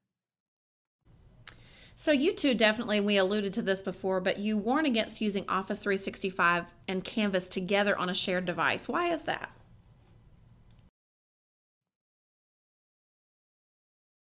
So 2.00 2.12
you 2.12 2.32
two 2.32 2.54
definitely, 2.54 3.00
we 3.00 3.16
alluded 3.16 3.54
to 3.54 3.62
this 3.62 3.82
before, 3.82 4.20
but 4.20 4.38
you 4.38 4.56
warn 4.56 4.86
against 4.86 5.20
using 5.20 5.44
Office 5.48 5.80
365 5.80 6.72
and 6.86 7.02
Canvas 7.02 7.48
together 7.48 7.98
on 7.98 8.08
a 8.08 8.14
shared 8.14 8.44
device. 8.44 8.86
Why 8.86 9.12
is 9.12 9.22
that? 9.22 9.50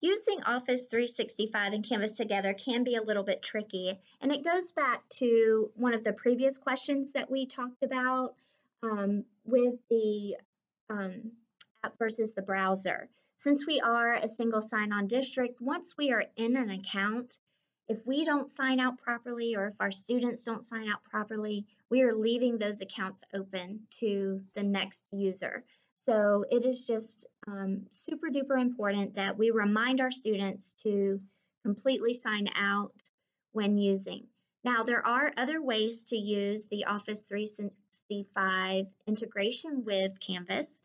Using 0.01 0.43
Office 0.43 0.87
365 0.87 1.71
and 1.71 1.87
Canvas 1.87 2.17
together 2.17 2.53
can 2.53 2.83
be 2.83 2.95
a 2.95 3.01
little 3.01 3.23
bit 3.23 3.41
tricky, 3.41 3.97
and 4.19 4.33
it 4.33 4.43
goes 4.43 4.73
back 4.73 5.07
to 5.19 5.71
one 5.75 5.93
of 5.93 6.03
the 6.03 6.11
previous 6.11 6.57
questions 6.57 7.13
that 7.13 7.31
we 7.31 7.45
talked 7.45 7.81
about 7.81 8.35
um, 8.83 9.23
with 9.45 9.75
the 9.89 10.35
um, 10.89 11.31
app 11.81 11.97
versus 11.97 12.33
the 12.33 12.41
browser. 12.41 13.07
Since 13.37 13.65
we 13.65 13.79
are 13.79 14.15
a 14.15 14.27
single 14.27 14.61
sign-on 14.61 15.07
district, 15.07 15.61
once 15.61 15.95
we 15.97 16.11
are 16.11 16.25
in 16.35 16.57
an 16.57 16.69
account, 16.69 17.37
if 17.87 18.05
we 18.05 18.23
don't 18.23 18.49
sign 18.49 18.79
out 18.79 18.97
properly 18.97 19.55
or 19.55 19.67
if 19.67 19.75
our 19.79 19.91
students 19.91 20.43
don't 20.43 20.63
sign 20.63 20.89
out 20.89 21.03
properly, 21.03 21.65
we 21.89 22.01
are 22.01 22.13
leaving 22.13 22.57
those 22.57 22.81
accounts 22.81 23.23
open 23.33 23.81
to 23.99 24.41
the 24.55 24.63
next 24.63 25.03
user. 25.11 25.63
So 25.95 26.45
it 26.49 26.65
is 26.65 26.85
just 26.87 27.27
um, 27.47 27.85
super 27.89 28.27
duper 28.29 28.59
important 28.59 29.15
that 29.15 29.37
we 29.37 29.51
remind 29.51 30.01
our 30.01 30.11
students 30.11 30.73
to 30.83 31.21
completely 31.63 32.13
sign 32.13 32.49
out 32.55 32.93
when 33.51 33.77
using. 33.77 34.27
Now, 34.63 34.83
there 34.83 35.05
are 35.05 35.33
other 35.37 35.61
ways 35.61 36.05
to 36.05 36.17
use 36.17 36.65
the 36.67 36.85
Office 36.85 37.23
365 37.23 38.85
integration 39.07 39.83
with 39.85 40.19
Canvas 40.19 40.81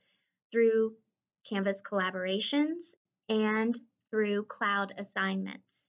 through 0.51 0.95
Canvas 1.49 1.81
collaborations 1.83 2.95
and 3.29 3.79
through 4.11 4.45
cloud 4.45 4.95
assignments. 4.99 5.88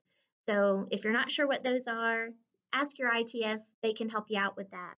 So 0.50 0.88
if 0.90 1.04
you're 1.04 1.12
not 1.12 1.30
sure 1.30 1.46
what 1.46 1.62
those 1.62 1.86
are, 1.86 2.30
ask 2.72 2.98
your 2.98 3.10
ITS, 3.14 3.70
they 3.84 3.92
can 3.92 4.08
help 4.08 4.26
you 4.28 4.38
out 4.38 4.56
with 4.56 4.68
that. 4.72 4.94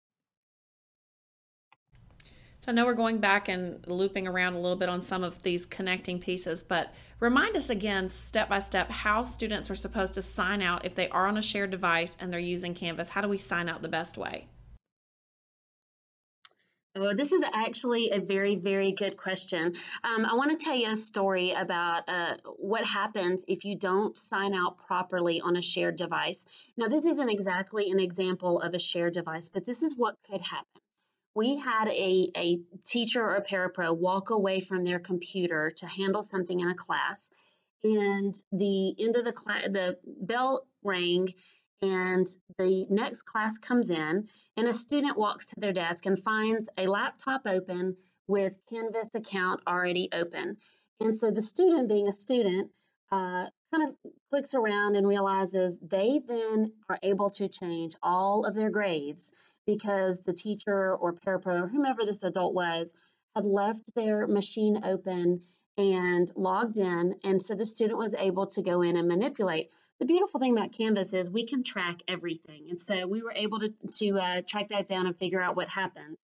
So 2.58 2.72
I 2.72 2.74
know 2.74 2.86
we're 2.86 2.94
going 2.94 3.18
back 3.18 3.48
and 3.48 3.86
looping 3.86 4.26
around 4.26 4.54
a 4.54 4.60
little 4.60 4.78
bit 4.78 4.88
on 4.88 5.02
some 5.02 5.22
of 5.22 5.42
these 5.42 5.66
connecting 5.66 6.20
pieces, 6.20 6.62
but 6.62 6.94
remind 7.20 7.54
us 7.56 7.68
again, 7.68 8.08
step 8.08 8.48
by 8.48 8.60
step, 8.60 8.88
how 8.90 9.24
students 9.24 9.70
are 9.70 9.74
supposed 9.74 10.14
to 10.14 10.22
sign 10.22 10.62
out 10.62 10.86
if 10.86 10.94
they 10.94 11.10
are 11.10 11.26
on 11.26 11.36
a 11.36 11.42
shared 11.42 11.70
device 11.70 12.16
and 12.18 12.32
they're 12.32 12.40
using 12.40 12.72
Canvas. 12.72 13.10
How 13.10 13.20
do 13.20 13.28
we 13.28 13.36
sign 13.36 13.68
out 13.68 13.82
the 13.82 13.88
best 13.88 14.16
way? 14.16 14.46
Oh, 16.94 17.14
this 17.14 17.32
is 17.32 17.42
actually 17.54 18.10
a 18.10 18.20
very, 18.20 18.56
very 18.56 18.92
good 18.92 19.16
question. 19.16 19.74
Um, 20.04 20.26
I 20.26 20.34
want 20.34 20.50
to 20.50 20.62
tell 20.62 20.76
you 20.76 20.90
a 20.90 20.96
story 20.96 21.52
about 21.52 22.06
uh, 22.06 22.36
what 22.58 22.84
happens 22.84 23.46
if 23.48 23.64
you 23.64 23.76
don't 23.76 24.16
sign 24.16 24.52
out 24.52 24.76
properly 24.86 25.40
on 25.40 25.56
a 25.56 25.62
shared 25.62 25.96
device. 25.96 26.44
Now, 26.76 26.88
this 26.88 27.06
isn't 27.06 27.30
exactly 27.30 27.90
an 27.90 27.98
example 27.98 28.60
of 28.60 28.74
a 28.74 28.78
shared 28.78 29.14
device, 29.14 29.48
but 29.48 29.64
this 29.64 29.82
is 29.82 29.96
what 29.96 30.16
could 30.30 30.42
happen 30.42 30.82
we 31.34 31.56
had 31.56 31.88
a, 31.88 32.30
a 32.36 32.60
teacher 32.84 33.22
or 33.22 33.36
a 33.36 33.42
parapro 33.42 33.96
walk 33.96 34.30
away 34.30 34.60
from 34.60 34.84
their 34.84 34.98
computer 34.98 35.70
to 35.70 35.86
handle 35.86 36.22
something 36.22 36.60
in 36.60 36.68
a 36.68 36.74
class 36.74 37.30
and 37.84 38.34
the 38.52 38.94
end 39.02 39.16
of 39.16 39.24
the 39.24 39.32
class 39.32 39.64
the 39.64 39.98
bell 40.04 40.66
rang 40.84 41.28
and 41.82 42.26
the 42.58 42.86
next 42.88 43.22
class 43.22 43.58
comes 43.58 43.90
in 43.90 44.26
and 44.56 44.68
a 44.68 44.72
student 44.72 45.18
walks 45.18 45.48
to 45.48 45.54
their 45.58 45.72
desk 45.72 46.06
and 46.06 46.22
finds 46.22 46.68
a 46.78 46.86
laptop 46.86 47.42
open 47.46 47.96
with 48.28 48.52
canvas 48.70 49.10
account 49.14 49.60
already 49.66 50.08
open 50.12 50.56
and 51.00 51.16
so 51.16 51.30
the 51.30 51.42
student 51.42 51.88
being 51.88 52.08
a 52.08 52.12
student 52.12 52.70
uh, 53.10 53.46
kind 53.74 53.88
of 53.88 54.12
clicks 54.30 54.54
around 54.54 54.96
and 54.96 55.06
realizes 55.06 55.78
they 55.80 56.20
then 56.26 56.72
are 56.88 56.98
able 57.02 57.30
to 57.30 57.48
change 57.48 57.94
all 58.02 58.44
of 58.44 58.54
their 58.54 58.70
grades 58.70 59.32
because 59.66 60.20
the 60.20 60.32
teacher 60.32 60.94
or 60.94 61.12
parapro 61.12 61.62
or 61.62 61.68
whomever 61.68 62.04
this 62.04 62.22
adult 62.22 62.54
was 62.54 62.92
had 63.34 63.44
left 63.44 63.82
their 63.94 64.26
machine 64.26 64.82
open 64.84 65.42
and 65.76 66.30
logged 66.36 66.78
in. 66.78 67.14
And 67.24 67.42
so 67.42 67.54
the 67.54 67.66
student 67.66 67.98
was 67.98 68.14
able 68.14 68.46
to 68.48 68.62
go 68.62 68.82
in 68.82 68.96
and 68.96 69.08
manipulate. 69.08 69.70
The 70.02 70.06
beautiful 70.06 70.40
thing 70.40 70.58
about 70.58 70.72
Canvas 70.72 71.14
is 71.14 71.30
we 71.30 71.46
can 71.46 71.62
track 71.62 72.00
everything. 72.08 72.66
And 72.70 72.80
so 72.80 73.06
we 73.06 73.22
were 73.22 73.34
able 73.36 73.60
to, 73.60 73.72
to 73.98 74.18
uh, 74.18 74.42
track 74.44 74.70
that 74.70 74.88
down 74.88 75.06
and 75.06 75.16
figure 75.16 75.40
out 75.40 75.54
what 75.54 75.68
happened. 75.68 76.16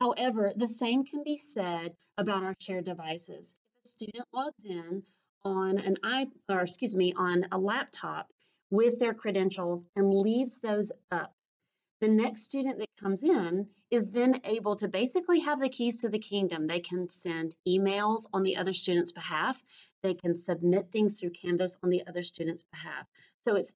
However, 0.00 0.54
the 0.56 0.66
same 0.66 1.04
can 1.04 1.22
be 1.22 1.36
said 1.36 1.94
about 2.16 2.44
our 2.44 2.54
shared 2.58 2.86
devices. 2.86 3.52
If 3.76 3.84
a 3.84 3.88
student 3.90 4.26
logs 4.32 4.64
in 4.64 5.02
on 5.44 5.76
an 5.76 5.98
i 6.02 6.28
or 6.48 6.62
excuse 6.62 6.96
me 6.96 7.12
on 7.14 7.44
a 7.52 7.58
laptop 7.58 8.32
with 8.70 8.98
their 8.98 9.12
credentials 9.12 9.82
and 9.96 10.10
leaves 10.10 10.60
those 10.60 10.90
up 11.10 11.34
the 12.00 12.08
next 12.08 12.42
student 12.42 12.78
that 12.78 12.88
comes 13.00 13.22
in 13.22 13.68
is 13.90 14.10
then 14.10 14.40
able 14.44 14.76
to 14.76 14.88
basically 14.88 15.40
have 15.40 15.60
the 15.60 15.68
keys 15.68 16.02
to 16.02 16.10
the 16.10 16.18
kingdom. 16.18 16.66
They 16.66 16.80
can 16.80 17.08
send 17.08 17.56
emails 17.66 18.26
on 18.34 18.42
the 18.42 18.56
other 18.56 18.74
student's 18.74 19.12
behalf. 19.12 19.56
They 20.02 20.14
can 20.14 20.36
submit 20.36 20.90
things 20.92 21.18
through 21.18 21.30
Canvas 21.30 21.76
on 21.82 21.90
the 21.90 22.06
other 22.06 22.22
student's 22.22 22.64
behalf. 22.64 23.06
So 23.46 23.56
it's 23.56 23.72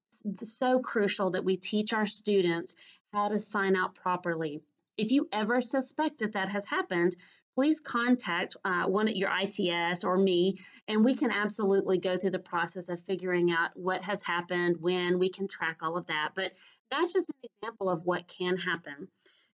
so 0.59 0.81
crucial 0.81 1.33
that 1.33 1.45
we 1.45 1.57
teach 1.57 1.93
our 1.93 2.07
students 2.07 2.75
how 3.13 3.29
to 3.29 3.39
sign 3.39 3.77
out 3.77 3.95
properly. 3.95 4.63
If 4.97 5.13
you 5.13 5.29
ever 5.33 5.61
suspect 5.61 6.19
that 6.19 6.33
that 6.33 6.51
has 6.51 6.65
happened, 6.65 7.17
please 7.55 7.81
contact 7.81 8.57
uh, 8.65 8.85
one 8.85 9.09
at 9.09 9.17
your 9.17 9.31
ITS 9.31 10.05
or 10.05 10.17
me, 10.17 10.59
and 10.87 11.05
we 11.05 11.15
can 11.17 11.31
absolutely 11.31 11.99
go 11.99 12.17
through 12.17 12.31
the 12.31 12.39
process 12.39 12.89
of 12.89 13.05
figuring 13.05 13.51
out 13.51 13.71
what 13.75 14.03
has 14.03 14.23
happened, 14.23 14.77
when 14.81 15.19
we 15.19 15.31
can 15.31 15.49
track 15.49 15.79
all 15.83 15.97
of 15.97 16.07
that. 16.07 16.31
But 16.35 16.53
that's 16.91 17.13
just 17.13 17.29
an 17.29 17.51
example 17.63 17.91
of 17.91 18.05
what 18.05 18.29
can 18.29 18.57
happen. 18.57 19.09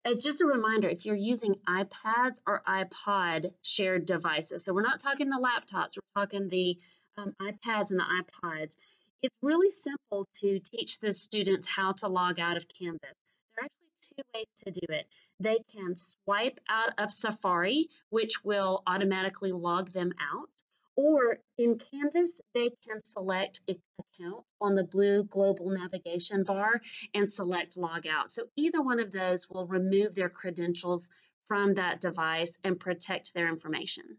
It's 0.08 0.22
just 0.22 0.40
a 0.40 0.46
reminder 0.46 0.88
if 0.88 1.04
you're 1.04 1.16
using 1.16 1.56
iPads 1.68 2.36
or 2.46 2.62
iPod 2.64 3.50
shared 3.62 4.06
devices, 4.06 4.64
so 4.64 4.72
we're 4.72 4.82
not 4.82 5.00
talking 5.00 5.28
the 5.28 5.36
laptops, 5.36 5.96
we're 5.96 6.22
talking 6.22 6.48
the 6.48 6.78
um, 7.18 7.34
iPads 7.42 7.90
and 7.90 7.98
the 7.98 8.04
iPods. 8.04 8.76
It's 9.22 9.34
really 9.42 9.70
simple 9.70 10.28
to 10.42 10.60
teach 10.60 11.00
the 11.00 11.12
students 11.12 11.66
how 11.66 11.90
to 11.94 12.06
log 12.06 12.38
out 12.38 12.56
of 12.56 12.66
Canvas. 12.68 13.00
There 13.02 13.64
are 13.64 13.64
actually 13.64 14.14
two 14.16 14.22
ways 14.32 14.46
to 14.64 14.70
do 14.70 14.94
it. 14.94 15.06
They 15.40 15.58
can 15.74 15.96
swipe 15.96 16.60
out 16.68 16.92
of 16.98 17.10
Safari, 17.12 17.88
which 18.10 18.44
will 18.44 18.84
automatically 18.86 19.50
log 19.50 19.90
them 19.90 20.12
out. 20.20 20.50
Or 20.96 21.38
in 21.58 21.78
Canvas, 21.78 22.40
they 22.54 22.70
can 22.88 23.02
select 23.02 23.60
account 23.68 24.44
on 24.60 24.74
the 24.74 24.84
blue 24.84 25.24
global 25.24 25.70
navigation 25.70 26.42
bar 26.42 26.80
and 27.14 27.30
select 27.30 27.76
log 27.76 28.06
out. 28.06 28.30
So 28.30 28.48
either 28.56 28.82
one 28.82 28.98
of 28.98 29.12
those 29.12 29.48
will 29.50 29.66
remove 29.66 30.14
their 30.14 30.30
credentials 30.30 31.08
from 31.48 31.74
that 31.74 32.00
device 32.00 32.56
and 32.64 32.80
protect 32.80 33.34
their 33.34 33.48
information. 33.48 34.16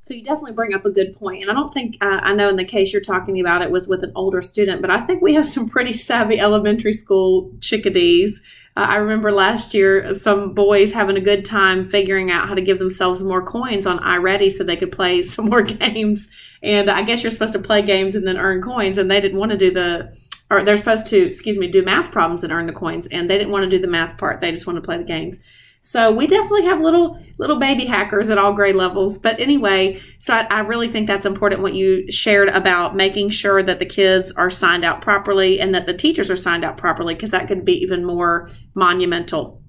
So 0.00 0.14
you 0.14 0.22
definitely 0.22 0.52
bring 0.52 0.74
up 0.74 0.84
a 0.84 0.90
good 0.90 1.14
point, 1.16 1.42
and 1.42 1.50
I 1.50 1.54
don't 1.54 1.72
think 1.72 1.96
uh, 2.00 2.20
I 2.22 2.32
know 2.32 2.48
in 2.48 2.56
the 2.56 2.64
case 2.64 2.92
you're 2.92 3.02
talking 3.02 3.40
about 3.40 3.62
it 3.62 3.70
was 3.70 3.88
with 3.88 4.02
an 4.02 4.12
older 4.14 4.40
student, 4.40 4.80
but 4.80 4.90
I 4.90 5.00
think 5.00 5.20
we 5.20 5.34
have 5.34 5.44
some 5.44 5.68
pretty 5.68 5.92
savvy 5.92 6.38
elementary 6.38 6.92
school 6.92 7.52
chickadees 7.60 8.40
uh, 8.78 8.86
I 8.90 8.96
remember 8.98 9.32
last 9.32 9.74
year 9.74 10.14
some 10.14 10.54
boys 10.54 10.92
having 10.92 11.16
a 11.16 11.20
good 11.20 11.44
time 11.44 11.84
figuring 11.84 12.30
out 12.30 12.46
how 12.46 12.54
to 12.54 12.62
give 12.62 12.78
themselves 12.78 13.24
more 13.24 13.44
coins 13.44 13.86
on 13.86 13.98
iReady 13.98 14.52
so 14.52 14.62
they 14.62 14.76
could 14.76 14.92
play 14.92 15.20
some 15.22 15.46
more 15.46 15.62
games. 15.62 16.28
And 16.62 16.88
I 16.88 17.02
guess 17.02 17.24
you're 17.24 17.32
supposed 17.32 17.54
to 17.54 17.58
play 17.58 17.82
games 17.82 18.14
and 18.14 18.26
then 18.26 18.38
earn 18.38 18.62
coins, 18.62 18.96
and 18.96 19.10
they 19.10 19.20
didn't 19.20 19.38
want 19.38 19.50
to 19.50 19.58
do 19.58 19.72
the, 19.72 20.16
or 20.48 20.62
they're 20.62 20.76
supposed 20.76 21.08
to, 21.08 21.18
excuse 21.18 21.58
me, 21.58 21.66
do 21.66 21.82
math 21.82 22.12
problems 22.12 22.44
and 22.44 22.52
earn 22.52 22.66
the 22.66 22.72
coins, 22.72 23.08
and 23.08 23.28
they 23.28 23.36
didn't 23.36 23.52
want 23.52 23.64
to 23.64 23.70
do 23.70 23.80
the 23.80 23.88
math 23.88 24.16
part. 24.16 24.40
They 24.40 24.52
just 24.52 24.66
want 24.66 24.76
to 24.76 24.82
play 24.82 24.96
the 24.96 25.02
games. 25.02 25.42
So 25.88 26.12
we 26.12 26.26
definitely 26.26 26.66
have 26.66 26.82
little 26.82 27.18
little 27.38 27.56
baby 27.56 27.86
hackers 27.86 28.28
at 28.28 28.36
all 28.36 28.52
grade 28.52 28.74
levels. 28.74 29.16
But 29.16 29.40
anyway, 29.40 29.98
so 30.18 30.34
I, 30.34 30.46
I, 30.50 30.60
really 30.60 30.88
think 30.88 31.06
that's 31.06 31.24
important 31.24 31.62
what 31.62 31.72
you 31.72 32.12
shared 32.12 32.50
about 32.50 32.94
making 32.94 33.30
sure 33.30 33.62
that 33.62 33.78
the 33.78 33.86
kids 33.86 34.30
are 34.32 34.50
signed 34.50 34.84
out 34.84 35.00
properly 35.00 35.58
and 35.58 35.74
that 35.74 35.86
the 35.86 35.94
teachers 35.96 36.30
are 36.30 36.36
signed 36.36 36.62
out 36.62 36.76
properly 36.76 37.14
because 37.14 37.30
that 37.30 37.48
could 37.48 37.64
be 37.64 37.72
even 37.72 38.04
more 38.04 38.50
monumental. 38.74 39.62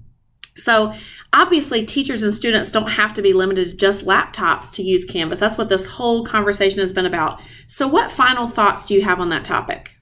So 0.56 0.92
obviously 1.32 1.86
teachers 1.86 2.22
and 2.22 2.34
students 2.34 2.70
don't 2.70 2.90
have 2.90 3.14
to 3.14 3.22
be 3.22 3.32
limited 3.32 3.70
to 3.70 3.76
just 3.76 4.04
laptops 4.04 4.70
to 4.74 4.82
use 4.82 5.06
Canvas. 5.06 5.38
That's 5.38 5.56
what 5.56 5.70
this 5.70 5.86
whole 5.86 6.26
conversation 6.26 6.80
has 6.80 6.92
been 6.92 7.06
about. 7.06 7.40
So 7.66 7.88
what 7.88 8.12
final 8.12 8.46
thoughts 8.46 8.84
do 8.84 8.92
you 8.92 9.00
have 9.04 9.20
on 9.20 9.30
that 9.30 9.46
topic? 9.46 9.96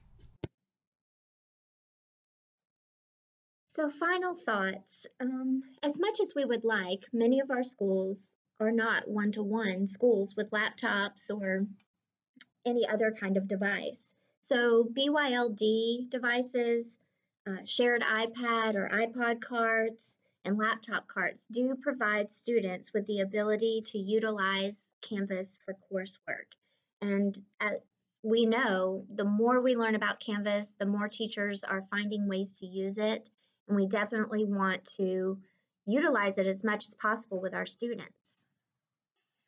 So, 3.79 3.89
final 3.89 4.33
thoughts. 4.33 5.07
Um, 5.21 5.63
as 5.81 6.01
much 6.01 6.19
as 6.19 6.35
we 6.35 6.43
would 6.43 6.65
like, 6.65 7.05
many 7.13 7.39
of 7.39 7.49
our 7.49 7.63
schools 7.63 8.35
are 8.59 8.73
not 8.73 9.07
one 9.07 9.31
to 9.31 9.41
one 9.41 9.87
schools 9.87 10.35
with 10.35 10.51
laptops 10.51 11.31
or 11.33 11.65
any 12.65 12.85
other 12.85 13.15
kind 13.17 13.37
of 13.37 13.47
device. 13.47 14.13
So, 14.41 14.83
BYLD 14.83 16.09
devices, 16.09 16.99
uh, 17.47 17.63
shared 17.63 18.01
iPad 18.01 18.75
or 18.75 18.89
iPod 18.89 19.39
carts, 19.39 20.17
and 20.43 20.57
laptop 20.57 21.07
carts 21.07 21.45
do 21.49 21.73
provide 21.81 22.33
students 22.33 22.91
with 22.91 23.05
the 23.05 23.21
ability 23.21 23.83
to 23.85 23.97
utilize 23.97 24.83
Canvas 24.99 25.57
for 25.63 25.77
coursework. 25.89 26.51
And 26.99 27.39
we 28.23 28.45
know, 28.45 29.05
the 29.09 29.23
more 29.23 29.61
we 29.61 29.77
learn 29.77 29.95
about 29.95 30.19
Canvas, 30.19 30.73
the 30.77 30.85
more 30.85 31.07
teachers 31.07 31.63
are 31.63 31.87
finding 31.89 32.27
ways 32.27 32.51
to 32.55 32.65
use 32.65 32.97
it 32.97 33.29
and 33.69 33.77
we 33.77 33.85
definitely 33.85 34.45
want 34.45 34.83
to 34.97 35.37
utilize 35.85 36.37
it 36.37 36.47
as 36.47 36.63
much 36.63 36.87
as 36.87 36.95
possible 36.95 37.39
with 37.39 37.53
our 37.53 37.65
students. 37.65 38.43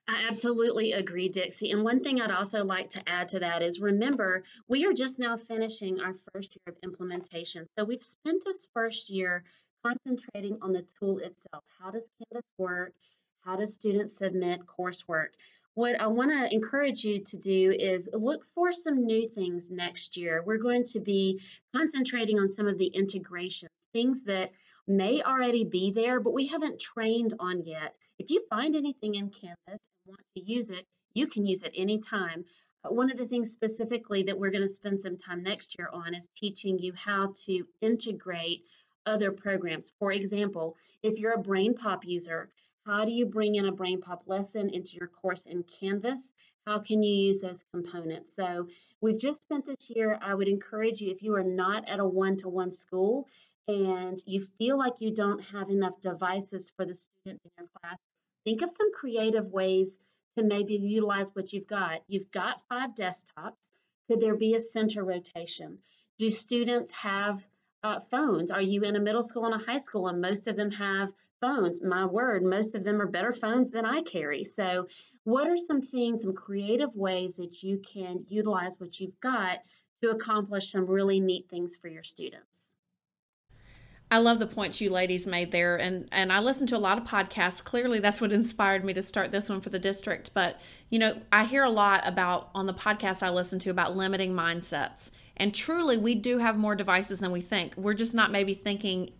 I 0.07 0.25
absolutely 0.27 0.93
agree, 0.93 1.29
Dixie. 1.29 1.71
And 1.71 1.83
one 1.83 2.01
thing 2.01 2.21
I'd 2.21 2.31
also 2.31 2.63
like 2.63 2.89
to 2.91 3.03
add 3.07 3.29
to 3.29 3.39
that 3.39 3.61
is 3.61 3.79
remember, 3.79 4.43
we 4.67 4.85
are 4.85 4.93
just 4.93 5.19
now 5.19 5.37
finishing 5.37 5.99
our 5.99 6.13
first 6.31 6.55
year 6.55 6.73
of 6.73 6.75
implementation. 6.83 7.67
So 7.77 7.83
we've 7.85 8.03
spent 8.03 8.43
this 8.45 8.67
first 8.73 9.09
year 9.09 9.43
concentrating 9.83 10.57
on 10.61 10.73
the 10.73 10.85
tool 10.99 11.19
itself. 11.19 11.63
How 11.79 11.91
does 11.91 12.03
Canvas 12.17 12.47
work? 12.57 12.93
How 13.41 13.55
do 13.55 13.65
students 13.65 14.17
submit 14.17 14.61
coursework? 14.65 15.29
What 15.75 15.99
I 16.01 16.07
want 16.07 16.31
to 16.31 16.53
encourage 16.53 17.05
you 17.05 17.23
to 17.23 17.37
do 17.37 17.71
is 17.71 18.09
look 18.11 18.43
for 18.53 18.73
some 18.73 19.05
new 19.05 19.27
things 19.29 19.63
next 19.69 20.17
year. 20.17 20.43
We're 20.45 20.57
going 20.57 20.83
to 20.85 20.99
be 20.99 21.39
concentrating 21.73 22.37
on 22.37 22.49
some 22.49 22.67
of 22.67 22.77
the 22.77 22.87
integrations 22.87 23.71
things 23.93 24.23
that 24.25 24.51
may 24.87 25.21
already 25.21 25.63
be 25.63 25.91
there, 25.91 26.19
but 26.19 26.33
we 26.33 26.47
haven't 26.47 26.79
trained 26.79 27.33
on 27.39 27.63
yet. 27.65 27.95
If 28.19 28.29
you 28.29 28.43
find 28.49 28.75
anything 28.75 29.15
in 29.15 29.29
Canvas 29.29 29.57
and 29.67 30.07
want 30.07 30.21
to 30.35 30.43
use 30.43 30.69
it, 30.69 30.85
you 31.13 31.27
can 31.27 31.45
use 31.45 31.63
it 31.63 31.73
anytime. 31.75 32.45
Uh, 32.83 32.89
one 32.89 33.11
of 33.11 33.17
the 33.17 33.27
things 33.27 33.51
specifically 33.51 34.23
that 34.23 34.37
we're 34.37 34.51
going 34.51 34.67
to 34.67 34.67
spend 34.67 34.99
some 34.99 35.17
time 35.17 35.43
next 35.43 35.77
year 35.77 35.89
on 35.93 36.15
is 36.15 36.25
teaching 36.37 36.79
you 36.79 36.93
how 36.93 37.33
to 37.45 37.63
integrate 37.81 38.63
other 39.05 39.31
programs. 39.31 39.91
For 39.99 40.11
example, 40.11 40.75
if 41.03 41.17
you're 41.17 41.33
a 41.33 41.43
BrainPop 41.43 41.99
user, 42.03 42.49
how 42.85 43.05
do 43.05 43.11
you 43.11 43.25
bring 43.25 43.55
in 43.55 43.67
a 43.67 43.73
BrainPop 43.73 44.21
lesson 44.25 44.69
into 44.69 44.97
your 44.99 45.07
course 45.07 45.45
in 45.45 45.63
Canvas? 45.63 46.31
How 46.65 46.79
can 46.79 47.01
you 47.01 47.13
use 47.13 47.41
those 47.41 47.63
components? 47.73 48.33
So 48.35 48.67
we've 49.01 49.19
just 49.19 49.41
spent 49.41 49.65
this 49.65 49.89
year. 49.89 50.19
I 50.21 50.33
would 50.33 50.47
encourage 50.47 51.01
you, 51.01 51.11
if 51.11 51.21
you 51.21 51.33
are 51.35 51.43
not 51.43 51.87
at 51.87 51.99
a 51.99 52.05
one-to-one 52.05 52.71
school, 52.71 53.27
and 53.67 54.21
you 54.25 54.43
feel 54.57 54.77
like 54.77 54.99
you 54.99 55.13
don't 55.13 55.39
have 55.39 55.69
enough 55.69 55.99
devices 56.01 56.71
for 56.75 56.85
the 56.85 56.93
students 56.93 57.45
in 57.45 57.51
your 57.57 57.67
class, 57.81 57.97
think 58.43 58.61
of 58.61 58.71
some 58.71 58.91
creative 58.93 59.47
ways 59.47 59.97
to 60.37 60.43
maybe 60.43 60.75
utilize 60.75 61.35
what 61.35 61.53
you've 61.53 61.67
got. 61.67 62.03
You've 62.07 62.31
got 62.31 62.61
five 62.69 62.91
desktops. 62.95 63.67
Could 64.07 64.21
there 64.21 64.35
be 64.35 64.55
a 64.55 64.59
center 64.59 65.03
rotation? 65.03 65.77
Do 66.17 66.29
students 66.29 66.91
have 66.91 67.43
uh, 67.83 67.99
phones? 67.99 68.51
Are 68.51 68.61
you 68.61 68.83
in 68.83 68.95
a 68.95 68.99
middle 68.99 69.23
school 69.23 69.45
and 69.45 69.61
a 69.61 69.65
high 69.65 69.77
school 69.77 70.07
and 70.07 70.21
most 70.21 70.47
of 70.47 70.55
them 70.55 70.71
have 70.71 71.11
phones? 71.39 71.81
My 71.81 72.05
word, 72.05 72.43
most 72.43 72.75
of 72.75 72.83
them 72.83 73.01
are 73.01 73.07
better 73.07 73.33
phones 73.33 73.71
than 73.71 73.85
I 73.85 74.01
carry. 74.01 74.43
So, 74.43 74.87
what 75.23 75.47
are 75.47 75.57
some 75.57 75.81
things, 75.81 76.23
some 76.23 76.33
creative 76.33 76.95
ways 76.95 77.35
that 77.35 77.61
you 77.61 77.79
can 77.79 78.25
utilize 78.27 78.79
what 78.79 78.99
you've 78.99 79.19
got 79.19 79.59
to 80.01 80.09
accomplish 80.09 80.71
some 80.71 80.87
really 80.87 81.19
neat 81.19 81.47
things 81.49 81.75
for 81.75 81.89
your 81.89 82.03
students? 82.03 82.70
I 84.11 84.17
love 84.17 84.39
the 84.39 84.45
points 84.45 84.81
you 84.81 84.89
ladies 84.89 85.25
made 85.25 85.53
there, 85.53 85.77
and 85.77 86.09
and 86.11 86.33
I 86.33 86.39
listen 86.41 86.67
to 86.67 86.77
a 86.77 86.79
lot 86.79 86.97
of 86.97 87.05
podcasts. 87.05 87.63
Clearly, 87.63 87.99
that's 87.99 88.19
what 88.19 88.33
inspired 88.33 88.83
me 88.83 88.93
to 88.93 89.01
start 89.01 89.31
this 89.31 89.49
one 89.49 89.61
for 89.61 89.69
the 89.69 89.79
district. 89.79 90.33
But 90.33 90.59
you 90.89 90.99
know, 90.99 91.21
I 91.31 91.45
hear 91.45 91.63
a 91.63 91.69
lot 91.69 92.01
about 92.05 92.49
on 92.53 92.65
the 92.65 92.73
podcast 92.73 93.23
I 93.23 93.29
listen 93.29 93.57
to 93.59 93.69
about 93.69 93.95
limiting 93.95 94.33
mindsets, 94.33 95.11
and 95.37 95.55
truly, 95.55 95.97
we 95.97 96.13
do 96.13 96.39
have 96.39 96.57
more 96.57 96.75
devices 96.75 97.21
than 97.21 97.31
we 97.31 97.39
think. 97.39 97.77
We're 97.77 97.93
just 97.93 98.13
not 98.13 98.31
maybe 98.31 98.53
thinking 98.53 99.11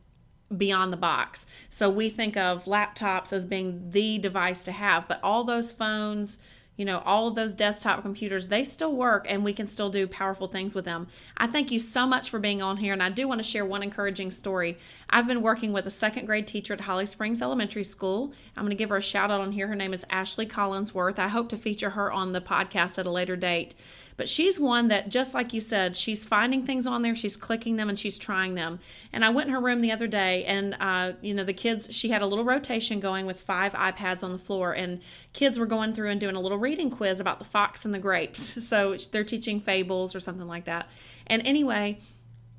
beyond 0.56 0.91
the 0.91 0.97
box. 0.97 1.45
So 1.69 1.89
we 1.89 2.10
think 2.10 2.36
of 2.36 2.65
laptops 2.65 3.32
as 3.32 3.45
being 3.45 3.91
the 3.91 4.17
device 4.17 4.65
to 4.65 4.73
have, 4.73 5.08
but 5.08 5.21
all 5.23 5.45
those 5.45 5.71
phones 5.71 6.38
you 6.77 6.86
know, 6.86 6.99
all 7.05 7.27
of 7.27 7.36
those 7.36 7.53
desktop 7.53 8.01
computers, 8.01 8.47
they 8.47 8.63
still 8.63 8.95
work 8.95 9.25
and 9.29 9.43
we 9.43 9.53
can 9.53 9.67
still 9.67 9.89
do 9.89 10.07
powerful 10.07 10.47
things 10.47 10.73
with 10.73 10.86
them. 10.86 11.07
I 11.38 11.47
thank 11.47 11.69
you 11.69 11.79
so 11.79 12.07
much 12.07 12.29
for 12.29 12.39
being 12.39 12.62
on 12.62 12.77
here. 12.77 12.93
And 12.93 13.03
I 13.03 13.10
do 13.10 13.27
want 13.27 13.39
to 13.39 13.47
share 13.47 13.65
one 13.65 13.84
encouraging 13.84 14.31
story. 14.31 14.77
I've 15.10 15.27
been 15.27 15.41
working 15.41 15.73
with 15.73 15.86
a 15.86 15.91
second 15.91 16.25
grade 16.25 16.47
teacher 16.47 16.73
at 16.73 16.81
Holly 16.81 17.05
Springs 17.05 17.41
Elementary 17.41 17.84
School. 17.84 18.34
I'm 18.55 18.63
going 18.63 18.71
to 18.71 18.75
give 18.75 18.89
her 18.89 18.97
a 18.97 19.01
shout 19.01 19.29
out 19.29 19.41
on 19.41 19.51
here. 19.51 19.67
Her 19.67 19.75
name 19.75 19.93
is 19.93 20.05
Ashley 20.10 20.45
Collinsworth. 20.45 21.19
I 21.19 21.27
hope 21.27 21.49
to 21.49 21.57
feature 21.57 21.91
her 21.91 22.12
on 22.12 22.31
the 22.31 22.41
podcast 22.41 22.97
at 22.97 23.05
a 23.05 23.12
later 23.12 23.36
date. 23.36 23.75
But 24.17 24.30
she's 24.30 24.60
one 24.60 24.88
that, 24.89 25.10
just 25.10 25.34
like 25.34 25.54
you 25.54 25.62
said, 25.62 25.95
she's 25.95 26.26
finding 26.26 26.65
things 26.65 26.86
on 26.86 27.02
there, 27.02 27.15
she's 27.15 27.36
clicking 27.36 27.76
them, 27.76 27.89
and 27.89 27.97
she's 27.97 28.17
trying 28.17 28.56
them. 28.56 28.80
And 29.12 29.24
I 29.26 29.30
went 29.30 29.47
in 29.47 29.54
her 29.54 29.60
room 29.60 29.82
the 29.82 29.91
other 29.91 30.08
day, 30.08 30.43
and 30.45 30.76
uh, 30.80 31.13
you 31.21 31.34
know, 31.34 31.43
the 31.43 31.54
kids, 31.54 31.88
she 31.91 32.10
had 32.10 32.21
a 32.21 32.26
little 32.26 32.45
rotation 32.45 33.00
going 33.00 33.26
with 33.26 33.39
five 33.39 33.74
iPads 33.74 34.24
on 34.24 34.32
the 34.32 34.38
floor, 34.38 34.74
and 34.74 35.02
kids 35.34 35.58
were 35.58 35.65
going 35.65 35.93
through 35.93 36.10
and 36.10 36.19
doing 36.19 36.36
a 36.36 36.41
little 36.41 36.58
reading 36.58 36.89
quiz 36.89 37.19
about 37.19 37.39
the 37.39 37.45
fox 37.45 37.86
and 37.86 37.93
the 37.93 38.00
grapes. 38.00 38.58
So 38.71 38.95
they're 39.12 39.26
teaching 39.26 39.60
fables 39.60 40.15
or 40.15 40.21
something 40.21 40.47
like 40.47 40.63
that. 40.63 40.88
And 41.28 41.45
anyway, 41.45 42.00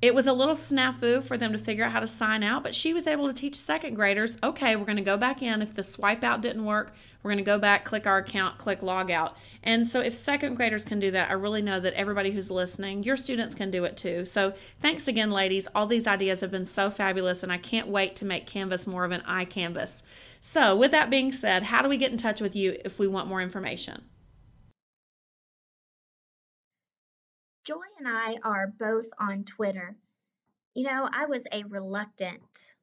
it 0.03 0.13
was 0.13 0.27
a 0.27 0.33
little 0.33 0.55
snafu 0.55 1.23
for 1.23 1.37
them 1.37 1.53
to 1.53 1.57
figure 1.57 1.85
out 1.85 1.93
how 1.93 2.01
to 2.01 2.07
sign 2.07 2.43
out, 2.43 2.61
but 2.61 2.75
she 2.75 2.93
was 2.93 3.07
able 3.07 3.25
to 3.25 3.33
teach 3.33 3.55
second 3.55 3.93
graders 3.93 4.37
okay, 4.43 4.75
we're 4.75 4.83
going 4.83 4.97
to 4.97 5.01
go 5.01 5.15
back 5.15 5.41
in. 5.41 5.61
If 5.61 5.75
the 5.75 5.81
swipe 5.81 6.25
out 6.25 6.41
didn't 6.41 6.65
work, 6.65 6.93
we're 7.23 7.31
going 7.31 7.37
to 7.37 7.43
go 7.45 7.57
back, 7.57 7.85
click 7.85 8.05
our 8.05 8.17
account, 8.17 8.57
click 8.57 8.81
log 8.81 9.09
out. 9.09 9.37
And 9.63 9.87
so, 9.87 10.01
if 10.01 10.13
second 10.13 10.55
graders 10.55 10.83
can 10.83 10.99
do 10.99 11.09
that, 11.11 11.29
I 11.29 11.33
really 11.35 11.61
know 11.61 11.79
that 11.79 11.93
everybody 11.93 12.31
who's 12.31 12.51
listening, 12.51 13.03
your 13.03 13.15
students 13.15 13.55
can 13.55 13.71
do 13.71 13.85
it 13.85 13.95
too. 13.95 14.25
So, 14.25 14.53
thanks 14.81 15.07
again, 15.07 15.31
ladies. 15.31 15.69
All 15.73 15.87
these 15.87 16.05
ideas 16.05 16.41
have 16.41 16.51
been 16.51 16.65
so 16.65 16.89
fabulous, 16.89 17.41
and 17.41 17.49
I 17.49 17.57
can't 17.57 17.87
wait 17.87 18.17
to 18.17 18.25
make 18.25 18.45
Canvas 18.45 18.85
more 18.85 19.05
of 19.05 19.11
an 19.11 19.21
iCanvas. 19.21 20.03
So, 20.41 20.75
with 20.75 20.91
that 20.91 21.09
being 21.09 21.31
said, 21.31 21.63
how 21.63 21.81
do 21.81 21.87
we 21.87 21.95
get 21.95 22.11
in 22.11 22.17
touch 22.17 22.41
with 22.41 22.57
you 22.57 22.77
if 22.83 22.99
we 22.99 23.07
want 23.07 23.29
more 23.29 23.41
information? 23.41 24.03
Joy 27.63 27.85
and 27.97 28.07
I 28.07 28.35
are 28.43 28.67
both 28.67 29.07
on 29.17 29.45
Twitter. 29.45 29.95
You 30.73 30.83
know, 30.83 31.07
I 31.09 31.27
was 31.27 31.47
a 31.49 31.63
reluctant 31.63 32.75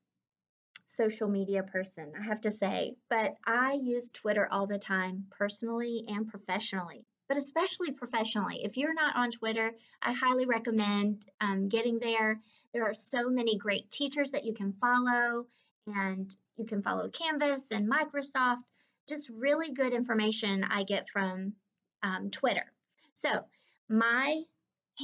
social 0.86 1.28
media 1.28 1.62
person, 1.62 2.12
I 2.18 2.24
have 2.24 2.40
to 2.42 2.50
say, 2.50 2.96
but 3.10 3.36
I 3.46 3.74
use 3.74 4.10
Twitter 4.10 4.48
all 4.50 4.66
the 4.66 4.78
time, 4.78 5.26
personally 5.30 6.04
and 6.08 6.26
professionally, 6.26 7.04
but 7.28 7.36
especially 7.36 7.92
professionally. 7.92 8.64
If 8.64 8.78
you're 8.78 8.94
not 8.94 9.16
on 9.16 9.30
Twitter, 9.30 9.72
I 10.00 10.14
highly 10.14 10.46
recommend 10.46 11.26
um, 11.40 11.68
getting 11.68 11.98
there. 11.98 12.40
There 12.72 12.84
are 12.84 12.94
so 12.94 13.28
many 13.28 13.58
great 13.58 13.90
teachers 13.90 14.30
that 14.30 14.44
you 14.44 14.54
can 14.54 14.72
follow, 14.72 15.46
and 15.86 16.34
you 16.56 16.64
can 16.64 16.82
follow 16.82 17.08
Canvas 17.08 17.70
and 17.70 17.86
Microsoft. 17.86 18.62
Just 19.06 19.28
really 19.28 19.72
good 19.72 19.92
information 19.92 20.64
I 20.64 20.84
get 20.84 21.08
from 21.08 21.52
um, 22.02 22.30
Twitter. 22.30 22.72
So, 23.12 23.44
my 23.88 24.42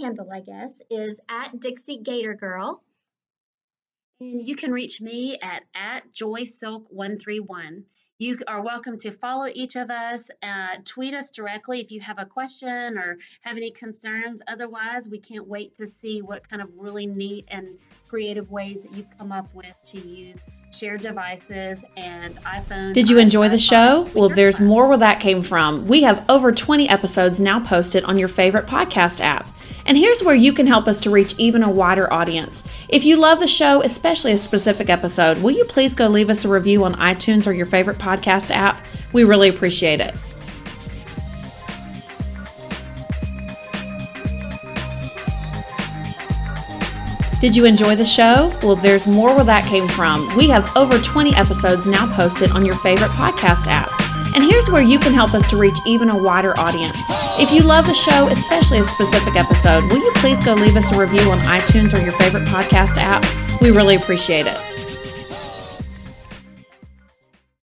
handle, 0.00 0.30
I 0.32 0.40
guess, 0.40 0.80
is 0.90 1.20
at 1.28 1.58
Dixie 1.60 1.98
Gator 2.02 2.34
Girl. 2.34 2.82
And 4.20 4.46
you 4.46 4.56
can 4.56 4.72
reach 4.72 5.00
me 5.00 5.38
at, 5.42 5.62
at 5.74 6.12
joysilk131. 6.12 7.84
You 8.18 8.38
are 8.46 8.62
welcome 8.62 8.96
to 9.00 9.10
follow 9.10 9.46
each 9.52 9.76
of 9.76 9.90
us, 9.90 10.30
uh, 10.42 10.76
tweet 10.86 11.12
us 11.12 11.30
directly 11.30 11.82
if 11.82 11.90
you 11.90 12.00
have 12.00 12.18
a 12.18 12.24
question 12.24 12.96
or 12.96 13.18
have 13.42 13.58
any 13.58 13.70
concerns. 13.70 14.40
Otherwise, 14.48 15.06
we 15.06 15.18
can't 15.18 15.46
wait 15.46 15.74
to 15.74 15.86
see 15.86 16.22
what 16.22 16.48
kind 16.48 16.62
of 16.62 16.70
really 16.78 17.04
neat 17.06 17.44
and 17.48 17.78
creative 18.08 18.50
ways 18.50 18.80
that 18.80 18.92
you've 18.92 19.18
come 19.18 19.32
up 19.32 19.54
with 19.54 19.76
to 19.84 19.98
use 19.98 20.46
shared 20.72 21.02
devices 21.02 21.84
and 21.98 22.36
iPhones. 22.36 22.94
Did 22.94 23.10
you 23.10 23.18
enjoy 23.18 23.50
the 23.50 23.58
show? 23.58 24.08
Well, 24.14 24.30
there's 24.30 24.60
more 24.60 24.88
where 24.88 24.96
that 24.96 25.20
came 25.20 25.42
from. 25.42 25.86
We 25.86 26.02
have 26.04 26.24
over 26.30 26.52
20 26.52 26.88
episodes 26.88 27.38
now 27.38 27.60
posted 27.60 28.02
on 28.04 28.16
your 28.16 28.28
favorite 28.28 28.66
podcast 28.66 29.20
app. 29.20 29.46
And 29.86 29.96
here's 29.96 30.22
where 30.22 30.34
you 30.34 30.52
can 30.52 30.66
help 30.66 30.88
us 30.88 31.00
to 31.02 31.10
reach 31.10 31.34
even 31.38 31.62
a 31.62 31.70
wider 31.70 32.12
audience. 32.12 32.64
If 32.88 33.04
you 33.04 33.16
love 33.16 33.38
the 33.38 33.46
show, 33.46 33.82
especially 33.82 34.32
a 34.32 34.38
specific 34.38 34.90
episode, 34.90 35.38
will 35.38 35.52
you 35.52 35.64
please 35.64 35.94
go 35.94 36.08
leave 36.08 36.28
us 36.28 36.44
a 36.44 36.48
review 36.48 36.84
on 36.84 36.94
iTunes 36.94 37.46
or 37.46 37.52
your 37.52 37.66
favorite 37.66 37.98
podcast 38.06 38.52
app? 38.52 38.80
We 39.12 39.24
really 39.24 39.48
appreciate 39.48 40.00
it. 40.00 40.14
Did 47.40 47.54
you 47.54 47.64
enjoy 47.64 47.96
the 47.96 48.04
show? 48.04 48.56
Well, 48.62 48.76
there's 48.76 49.06
more 49.06 49.34
where 49.34 49.44
that 49.44 49.64
came 49.66 49.88
from. 49.88 50.34
We 50.36 50.48
have 50.48 50.74
over 50.76 50.98
20 50.98 51.34
episodes 51.34 51.86
now 51.86 52.12
posted 52.14 52.52
on 52.52 52.64
your 52.64 52.76
favorite 52.76 53.10
podcast 53.10 53.66
app. 53.66 53.90
And 54.34 54.44
here's 54.44 54.70
where 54.70 54.82
you 54.82 54.98
can 54.98 55.12
help 55.12 55.34
us 55.34 55.46
to 55.48 55.56
reach 55.56 55.78
even 55.86 56.08
a 56.08 56.16
wider 56.16 56.58
audience. 56.58 56.98
If 57.38 57.52
you 57.52 57.60
love 57.62 57.86
the 57.86 57.94
show, 57.94 58.28
especially 58.28 58.78
a 58.78 58.84
specific 58.84 59.36
episode, 59.36 59.84
will 59.84 59.98
you 59.98 60.12
please 60.16 60.44
go 60.44 60.54
leave 60.54 60.76
us 60.76 60.94
a 60.94 60.98
review 60.98 61.30
on 61.30 61.38
iTunes 61.40 61.92
or 61.92 62.02
your 62.02 62.12
favorite 62.18 62.46
podcast 62.48 62.96
app? 62.96 63.24
We 63.60 63.70
really 63.70 63.96
appreciate 63.96 64.46
it. 64.46 64.65